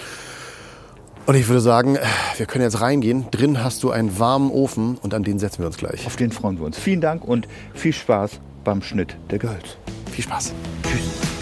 Und 1.26 1.36
ich 1.36 1.48
würde 1.48 1.60
sagen, 1.60 1.96
äh, 1.96 2.00
wir 2.36 2.46
können 2.46 2.64
jetzt 2.64 2.80
reingehen. 2.80 3.26
Drin 3.30 3.64
hast 3.64 3.82
du 3.82 3.90
einen 3.90 4.18
warmen 4.18 4.50
Ofen 4.50 4.98
und 5.00 5.14
an 5.14 5.22
den 5.22 5.38
setzen 5.38 5.60
wir 5.60 5.66
uns 5.66 5.78
gleich. 5.78 6.06
Auf 6.06 6.16
den 6.16 6.32
freuen 6.32 6.58
wir 6.58 6.66
uns. 6.66 6.78
Vielen 6.78 7.00
Dank 7.00 7.24
und 7.24 7.48
viel 7.72 7.92
Spaß 7.92 8.40
beim 8.64 8.82
Schnitt 8.82 9.16
der 9.30 9.38
Gehölz. 9.38 9.76
Viel 10.10 10.24
Spaß. 10.24 10.52
Tschüss. 10.82 11.34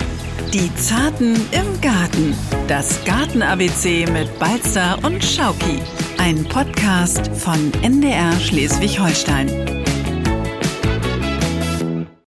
Die 0.52 0.74
Zarten 0.76 1.35
im 1.52 1.80
Garten. 1.80 2.35
Das 2.68 3.02
Garten-ABC 3.04 4.06
mit 4.12 4.38
Balzer 4.38 4.98
und 5.02 5.24
Schauki. 5.24 5.80
Ein 6.18 6.44
Podcast 6.44 7.28
von 7.28 7.72
NDR 7.82 8.32
Schleswig-Holstein. 8.38 9.81